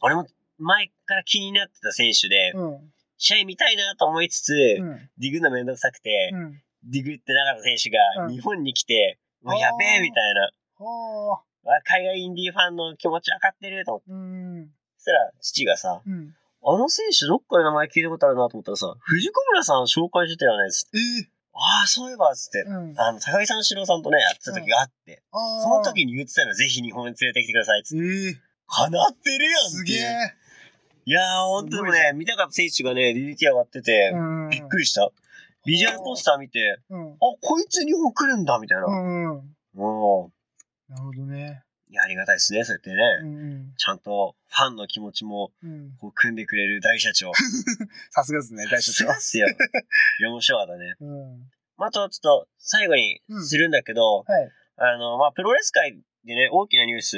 [0.02, 0.28] 俺も
[0.58, 2.92] 前から気になってた選手で、うん。
[3.18, 5.10] 試合見たいなと思いつつ、うん。
[5.18, 6.62] ディグるのめんどくさくて、うん。
[6.86, 10.50] ディグってなかった選手うんが日本に来て、うわやべえみたいな。
[11.84, 14.12] 海外インディーファンの気持ち分かってると思って。
[14.12, 14.70] うん。
[14.98, 16.36] そしたら、父がさ、うん。
[16.68, 20.98] あの選手どっかで名前聞いたことあるなと思ったらさ、藤子村さん紹介してたよね、つって。
[20.98, 22.62] えああ、そういえば、つって。
[22.62, 22.94] うん。
[22.98, 28.06] あの、高木さん四郎さんとね、やってた時があって、その時に言ってたのぜひ日本に連れてきてください、つって。
[28.06, 29.98] ええ叶ってるやんすげえ。
[31.06, 34.50] いやー、ほんとでもね、見たかった選手がね、DDT 上がってて、うん。
[34.50, 35.12] びっくりした。
[35.66, 37.14] ビジュアルポスター見て、うん。
[37.14, 38.86] あ、こいつ日本来るんだ、みたいな。
[38.86, 39.32] うん。
[39.32, 39.56] うん。
[39.74, 40.32] も
[40.88, 41.64] なるほどね。
[41.90, 42.96] う、いや、ありがたいですね、そうやってね。
[43.24, 43.74] うん。
[43.76, 45.92] ちゃんとファンの気持ちもうん。
[46.00, 47.32] こう組んでくれる大社長。
[48.12, 49.20] さすがですね、大社長さすがっ。
[49.20, 49.48] すよ。
[49.48, 50.96] いや、面白かったね。
[51.00, 51.40] うん。
[51.78, 54.52] まあ、あとちょっと最後にするんだけど、はい。
[54.78, 55.94] あの、まあ、プロレス界
[56.24, 57.18] でね、大きなニュース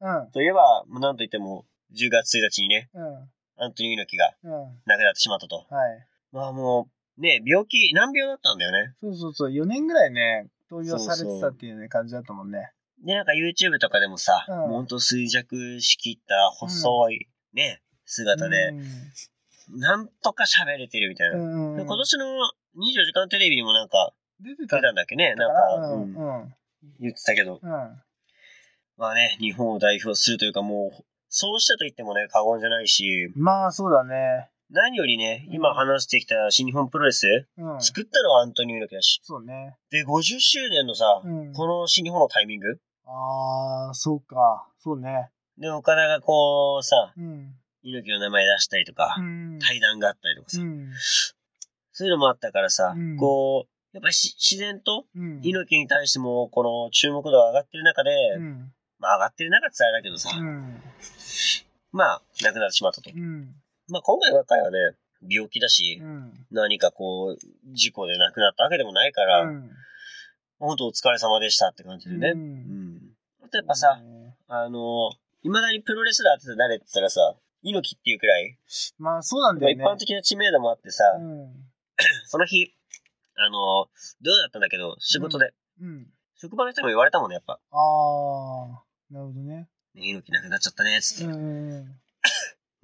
[0.00, 0.30] うん。
[0.32, 3.30] といえば、もうなんといっても、10月1日にね、うん。
[3.56, 4.50] アントニー猪木がうん。
[4.84, 5.66] 亡くなってしまったと。
[5.70, 6.06] はい。
[6.32, 8.94] まあもう、ね、病気、難病だったんだよね。
[9.00, 9.52] そうそうそう。
[9.52, 12.72] 4年ぐらいね、闘病されてたっていうね、感じだったもんね。
[13.04, 18.72] で、なんか YouTube とかでもさ、うんほんと衰弱しきった細い、ね、姿で、
[19.70, 21.36] なんとか喋れてるみたいな。
[21.36, 21.80] うん。
[21.80, 22.26] 今年の
[22.76, 25.48] 24時間テレビにもなんか出てた出たんだっけね、な？
[25.48, 25.88] んか。
[25.88, 26.16] ううんん。
[26.16, 26.54] うん。
[27.00, 27.70] 言ってたけど、うん。
[28.96, 34.50] まあね、日本を代表するというかもう、そうしたと言ってもね、過言じゃないし、まあ、そうだね。
[34.74, 37.80] 何よりね、今話してきた新日本プロレス、うん。
[37.80, 39.20] 作ったのはアントニオ猪木だし。
[39.22, 39.76] そうね。
[39.90, 41.52] で、50周年のさ、うん。
[41.52, 42.80] この新日本のタイミング？
[43.06, 44.66] ああ、そうか。
[44.80, 45.30] そうね。
[45.58, 47.54] で、岡田がこうさ、うん。
[47.84, 49.58] 猪木の名前出したりとかう、ん。
[49.60, 50.90] 対談があったりとかさ、うん。
[51.92, 55.40] そういうのもあったからさ、うんこう、やっぱりし自然とうん。
[55.44, 58.72] 猪木に対しても、この注目度が上がってる中で、うん。
[58.98, 60.82] まあ上がってる中ってあれだけどさ、うん。
[61.92, 63.10] まあ、亡くなってしまったと。
[63.88, 63.94] うん。
[63.94, 64.78] まあ今回ばっかりはね、
[65.28, 66.32] 病気だし、うん。
[66.50, 69.70] 何かこう、事故で亡くなったわけでもないから、うん。
[70.58, 72.30] 本当お疲れ様でしたって感じでね。
[72.30, 73.00] ううんん。
[73.42, 74.00] あとやっぱさ、
[74.48, 75.10] あの、
[75.42, 78.58] 未だにプロレスラーって誰って言ったらさ、猪木っていうくらい、
[78.98, 79.82] まあ、そうなんだよね。
[79.82, 81.52] 一般的な知名度もあってさ、うん。
[82.26, 82.74] その日、
[83.36, 83.88] あの、
[84.20, 86.06] どうだったんだけど、仕事で、うん。
[86.36, 87.54] 職場の人にも言われたもんね、やっぱ。
[87.54, 89.68] ああ、なるほどね。
[89.94, 91.24] ね、猪木亡くなっちゃったね、つって。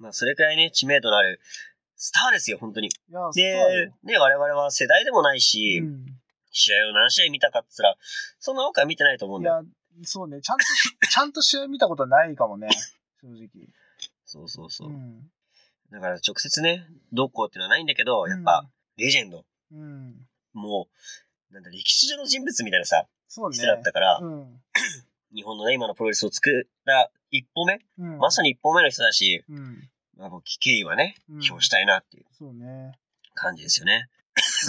[0.01, 0.03] うん。
[0.03, 1.39] まあ、それくらいね、知名度のある
[1.95, 2.89] スターですよ、本当に。
[3.35, 6.05] でよ、ね、我々は世代でもないし、うん。
[6.51, 7.95] 試合を何試合見たかって言ったら、
[8.39, 9.61] そんな多くは見てないと思うんだよ。
[9.63, 10.41] いや、そうね。
[10.41, 10.65] ちゃんと、
[11.07, 12.69] ちゃんと試合見たことはないかもね。
[13.21, 13.49] 正直。
[14.25, 14.91] そうそうそうう。
[14.93, 15.31] ん。
[15.91, 19.45] だから直接ね、どうこうっていうのはないんだけど、やっぱ、レジェンド。
[19.71, 20.27] うん。
[20.53, 20.89] も
[21.51, 23.57] う、なんだ、歴史上の人物みたいなさ、そうね。
[23.57, 24.61] 人だったから、うん。
[25.35, 28.17] 日本のね、今のプロレスを作った一歩目、うん。
[28.17, 29.89] まさに一歩目の人だし、うん。
[30.17, 32.93] まあ、もう敬意はね、うん表したいなっていうそうね。
[33.33, 34.09] 感じですよね。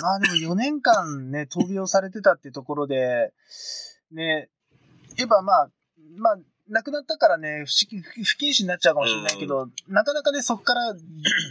[0.00, 3.32] まあでも4年間ね、 闘病されてたっていうところで、
[4.10, 4.48] ね、
[5.16, 5.70] やっぱまあ、
[6.16, 6.38] まあ、
[6.68, 7.70] 亡くなったからね、不
[8.38, 10.94] 謹慎になっちゃうかもしれないけど、なかなかね、そこから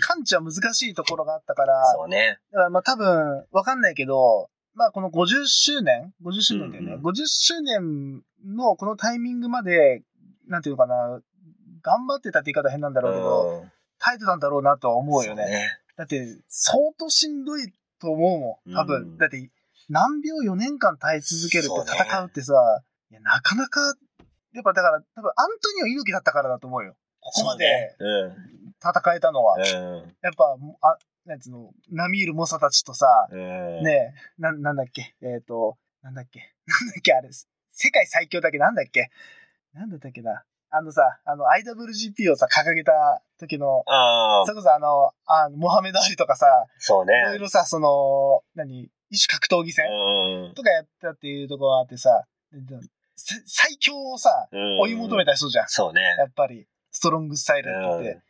[0.01, 2.39] 感知は難しいところがあったから、そうね。
[2.51, 6.87] だからまあ多分、わかんないけど、まあこの50周年 ?50 周年だよね。
[6.93, 10.03] うんうん50周年のこのタイミングまで、
[10.47, 11.21] なんていうのかな、
[11.81, 13.71] 頑張ってたって言い方変なんだろうけど、うん
[14.03, 15.43] 耐えてたんだろうなとは思うよね。
[15.43, 15.77] そね。
[15.95, 18.75] だって、相当しんどいと思うもん。
[18.75, 19.01] 多分。
[19.03, 19.51] うんだって、
[19.89, 22.53] 難病4年間耐え続けるって戦うってさ、
[23.11, 23.79] いやなかなか、
[24.53, 26.95] やっぱだから、多分アントニオ猪木だったからだと思うよ。
[27.19, 27.95] ここまで。
[28.81, 29.57] 戦えたのは。
[29.57, 30.15] うん。
[30.21, 33.27] やっぱ、あ、なんつうの、並みいる猛者たちとさ。
[33.31, 37.29] ねえ、な、なんだっけ、えっ、と、なんだっけ、なんだっけ、あれ、
[37.69, 39.11] 世界最強だっけ、なんだっけ、
[39.73, 40.43] なんだったっけな。
[40.73, 46.45] あのさ、あの、IWGP をさ、掲げた時の、ああそれこそあの、あモハメド・アリとかさ、
[46.77, 47.13] そうね。
[47.19, 50.53] いろいろさ、その、何、異種格闘技戦うん。
[50.53, 52.25] とかやったっていうところがあってさ、
[53.45, 55.65] 最強をさ、うん追い求めた人じゃん。
[55.67, 56.01] そうね。
[56.17, 57.71] やっぱり、ストロングスタイルっ
[58.03, 58.21] て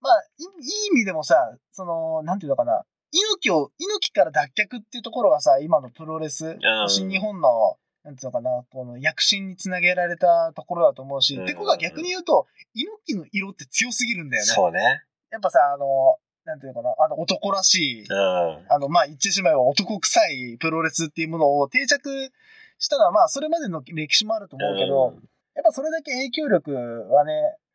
[0.00, 1.36] まあい、いい意味でもさ、
[1.72, 14.46] その、なんていうのかな、猪木を、猪木から脱却っていうところがさ、今のプロレス、ん新日本の、なんていうのかな、この躍進につなげられたところだと思うし、うんってことは逆に言うと、猪木の色って強すぎるんだよね。
[14.46, 15.02] そうね。
[15.30, 18.66] やっぱさ、あの、なんていうのかな、あの男らしい、うん。
[18.68, 22.30] あの、まあ、言ってしまえば男臭いプロレスっていうものを定着
[22.78, 25.14] したのは、まあ、それまでの歴史もあると思うけど、
[25.54, 26.72] やっぱそれだけ影響力
[27.10, 27.32] はね、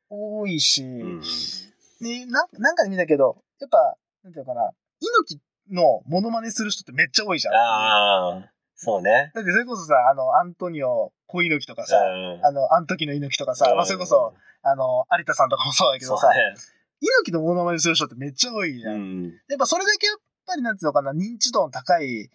[0.10, 1.22] 多いし、うん。
[2.02, 8.50] でななんかで見たけど、やっぱ、なんていうのかな、猪木のモノマネする人ってめっちゃ多いじゃん。
[8.76, 9.32] そうね。
[9.34, 16.30] だってそれこそさ、あの、アントニオ小猪木とかさ、うんあの、アントキの猪木とかさ、まあ、それこそ、、あの、有田さんとかもそうだけどさ。
[17.02, 18.92] 猪木のモノマネする人ってめっちゃ多いじゃ。
[18.92, 19.26] うんん。
[19.26, 22.30] やっぱそれだけやっぱりなんていうのかな、認知度の高い、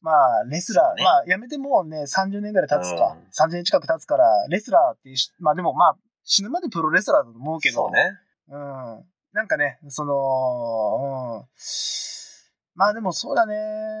[0.00, 8.18] まあ、レスラー、ねまあ、やめてもうね、30年ぐらい経つか、うん30年近く経つから、レスラーっていうし、まあでもまあ、死ぬまでプロレスラーだと思うけど、そうね。
[8.48, 9.04] うん。
[9.32, 11.46] なんかね、その、うん。
[12.76, 13.54] まあでもそうだね。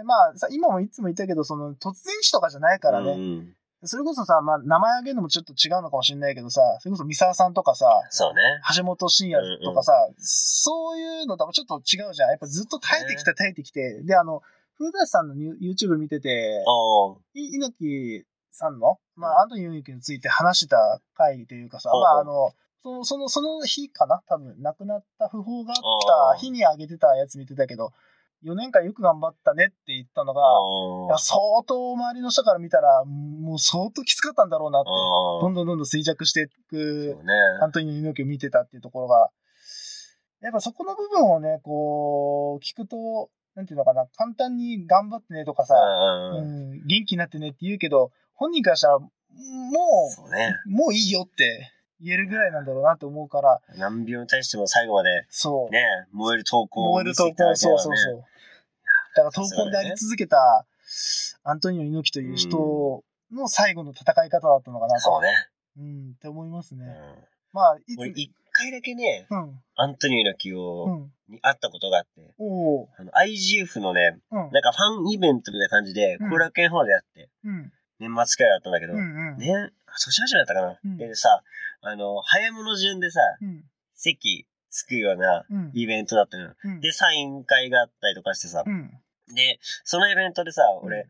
[0.04, 3.12] まあさ、今もいつも言ったけど、その突然死とかじゃないからね。
[3.12, 8.40] うんそれこそさ、まあ名前挙げるのもちょっと違うのかもしれないけどさ、それこそ三沢さんとかさ、そうね。
[8.74, 12.30] 橋本真也とかさ、そういうのともちょっと違うじゃん。
[12.30, 14.02] やっぱずっと耐えてきた耐えてきて。
[14.02, 14.42] で、あの、
[14.76, 16.64] 古田さんの YouTube 見てて、
[17.34, 22.52] 猪木さんの、まうんあ、アントニオ猪木について話してた回というかさ、まあ、あの、
[22.82, 24.22] その、その、その日かな？
[24.26, 27.92] 多分、亡くなった訃報があっあーた日に上げてたやつ見てたけど、
[28.46, 30.40] 4年間よく頑張ったねって言ったのが、
[31.18, 37.32] 相当周りの人から見たら、もう相当きつかったんだろうなって、あどんどんどんどん衰弱していそくうね。
[37.60, 39.30] アントニオ猪木を見てたっていうところが、
[40.42, 49.08] やっぱそこの部分をね、こう、聞くと、なんていうのかな、簡単に頑張ってねとかさ、ううんん、元気になってねって言うけど、本人からしたら、も
[50.10, 50.54] そうね。
[50.66, 55.72] う、もういいよって言えるぐらいなんだろうなって思うから、難病に対しても最後まで、そう。
[55.72, 55.80] ね、
[56.12, 58.24] 燃える投稿燃える投稿、そうそうそう。
[59.16, 60.66] だから投稿であり続けた、
[61.42, 63.02] アントニオ猪木という人
[63.32, 65.00] の最後の戦い方だったのかなと。
[65.00, 65.28] そうね。
[65.78, 66.84] うん、って思いますね。
[66.84, 67.24] うん。
[67.52, 76.30] まあ、いつ、俺一回だけね、うん、アントニオ猪木うを、ん、に会ったことがあって、おおあの、IGF のね、うん、なんかファンイベントみたいな感じで、うん。
[76.30, 80.98] 後楽園ホールでやって、うん、年末くらいだったんだけど、うん、うん、ね、ソシャルだったかな、うん。
[80.98, 81.42] でさ、
[81.80, 83.64] あの、早物順でさ、うん、
[83.94, 84.46] 席
[84.76, 86.54] つくようなうん、イベントだったのよ。
[86.62, 88.92] うん、で、サイン会があったりとかしてさ、うん、
[89.34, 91.08] で、そのイベントでさ、俺、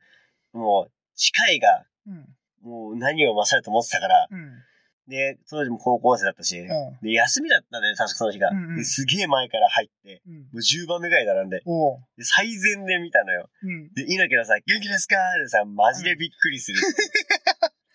[0.53, 2.27] もう、近いが、うん、
[2.63, 4.63] もう何を勝ると思ってたから、うん、
[5.09, 6.67] で、当時も高校生だったし、うん、
[7.03, 8.51] で、休みだったんだよね、確かその日が。
[8.51, 8.77] うんうん。
[8.77, 11.65] ですげえ前から入って、うん、もう10番目ぐらい並んで、で
[12.25, 13.49] 最前で見たのよ。
[13.63, 16.79] うん、で、猪木のさ、元気ですかってさ、マジでびっくりする。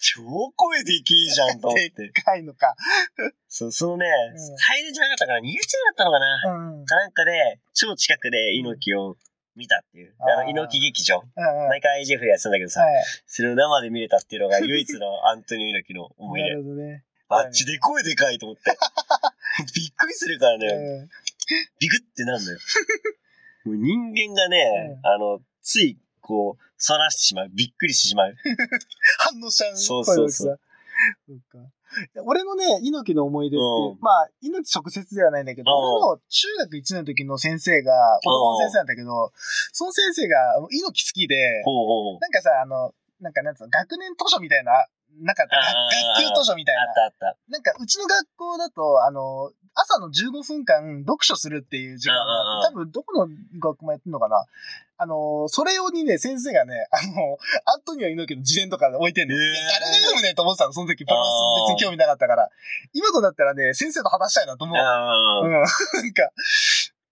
[0.01, 0.23] 超
[0.55, 1.79] 声でけえじゃんと思っ。
[1.79, 2.75] でってかいのか。
[3.47, 4.57] そう、そのね、うん。
[4.57, 9.15] 最前じゃなかったから、2列目だったのかな、うん、うん、かなんかで、超近くで猪木を
[9.55, 10.13] 見たっていう。
[10.19, 11.23] あの、猪木劇場。
[11.35, 13.03] うん、毎回 IGF でやってたんだけどさ、はい。
[13.25, 16.53] それを生で見れたっていうのが唯一のアントニオ猪木の思いな出。
[16.55, 17.03] るほどね。
[17.29, 18.63] マッチで声でかいと思って。
[19.75, 20.67] びっくりするからね。
[20.67, 21.09] うん
[21.79, 22.59] ビクってなんだよ。
[23.65, 27.49] もう人間がね、うんあの、つい、こう、そらしてしまう。
[27.51, 28.35] びっくりしてしまう。
[29.17, 29.77] 反応しちゃう。
[29.77, 30.59] そうそうそう。
[31.27, 31.57] そうか
[32.25, 39.31] 俺のね、猪木の思い出って、うんまあ、猪木直接ではないんだけど、うん俺の中学1年の時の先生が、子供の先生なんだけど、
[39.71, 40.37] その先生が
[40.71, 41.63] 猪木好きで。
[42.19, 44.71] なんかさ、あの、なんかなんつうの、学年図書みたいな、
[45.19, 45.57] なかった、
[46.15, 46.81] 学級図書みたいな。
[46.81, 47.37] あったあった。
[47.49, 54.45] なんか、うちの学校だと、あの、朝の15分間読書するっていう時間があって、多分どこの学校もやってんのかな。
[55.01, 59.35] あの、それ用にね、先生がね、 あの、アントニオ猪木の自伝とか置いてんの。
[59.35, 61.05] へーいや誰が読むねと思ってたの、その時。
[61.05, 62.49] プロレス別に興味なかったから。
[62.93, 64.77] 今となったらね、先生と話したいなと思う。
[64.77, 65.51] あうん。
[65.51, 65.65] なん
[66.13, 66.29] か、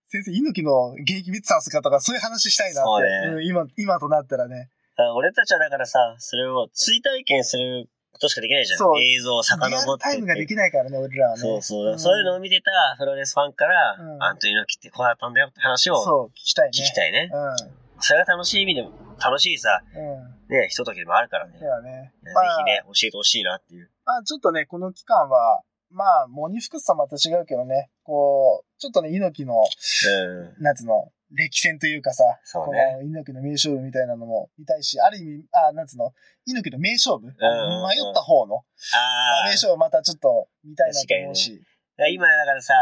[0.05, 2.85] 先生、猪木の現役見てたんすかとか、そういう話したいなって。
[2.85, 4.69] そうねうん、今、今となったらね。
[4.95, 8.79] あ俺たちはだからさ、それを追体験することしかできないじゃん。
[8.79, 10.11] そう映像を遡ってって。
[10.11, 11.41] タイムができないからね、俺らはね。
[11.41, 11.95] そうそう。
[11.95, 16.71] んそういうのを見てたプロレスファンから、うんアントニオ猪木ってこうだったんだよって話をそう、聞きたいね。
[16.71, 17.31] 聞きたいね。
[17.31, 19.97] うそれが楽しい意味でも、楽しいさ、ん。
[19.97, 20.55] うん。
[20.55, 21.59] ね、ひとときでもあるからね。
[21.59, 22.13] ではね。
[22.23, 23.89] ぜひね、教えてほしいなっていう。
[24.05, 25.61] まあ、ちょっとね、この期間は、
[25.91, 30.63] まあ、モニフクスとはまた違うけどね、こう、ちょっとね、猪木の、うん。
[30.63, 36.13] なんつうの、歴戦というかさ、そうねこの猪木の名勝負みたいなのも見たいし、ある意味、あ、なんつうの、
[36.45, 38.63] 猪木の名勝負、ん迷った方の、
[38.93, 41.61] あ名勝負またちょっと見たいなと思うし。
[41.99, 42.07] あ。
[42.07, 42.73] 今だからさ、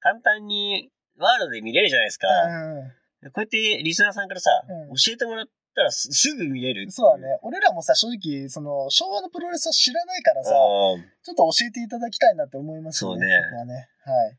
[0.00, 2.28] 簡単にワールドで見れるじゃないですか。
[2.28, 6.90] うこうやってリスナーさんからさ、うん教えてもらったらすすぐ見れる。
[6.90, 7.38] そうだね。
[7.42, 11.02] 俺らもさ、正直、その、昭和のプロレスは知らないからさ、うん。
[11.22, 13.26] ちょっと教えていただきたいなって思いますよね。
[13.26, 13.88] そうねはね。
[14.04, 14.38] はい。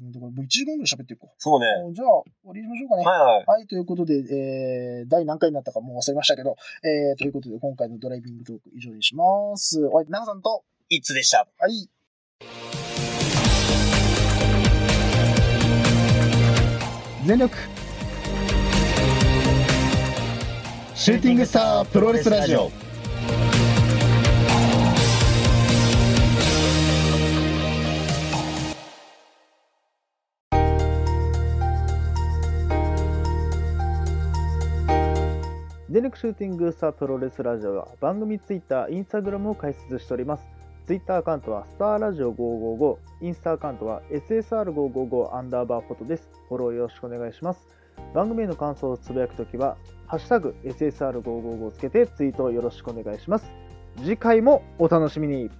[0.00, 1.66] もう1時間ぐらい喋っていこそうね。
[1.88, 1.94] う。
[1.94, 3.04] じゃあ、終わりにしましょうかね。
[3.04, 3.44] はいはい。
[3.46, 9.24] はい、ということで、えー、第何回になったかもう忘れましたけど、えー、ということで、今回のドライビングトーク以上にしま
[9.56, 9.84] す。
[9.86, 11.46] お相手、長さんと、いつでした？
[11.58, 11.88] はい。
[17.26, 17.56] 全力
[20.94, 22.70] シューティングスタープロレスラジオ
[35.96, 40.46] 電力シューティングスタープロレスラジオは番組ツイッター、インスタグラムを開設しております。
[40.84, 46.28] ツイッターアカウントはスターラジオ555、インスタアカウントは SSR555 アンダーバーフォトです。
[46.50, 47.66] フォローよろしくお願いします。
[48.14, 53.50] 番組への感想をつぶやくときは、ハッシュタグ SSR555 をつけてツイートをよろしくお願いします。
[53.96, 55.50] 次回もお楽しみに。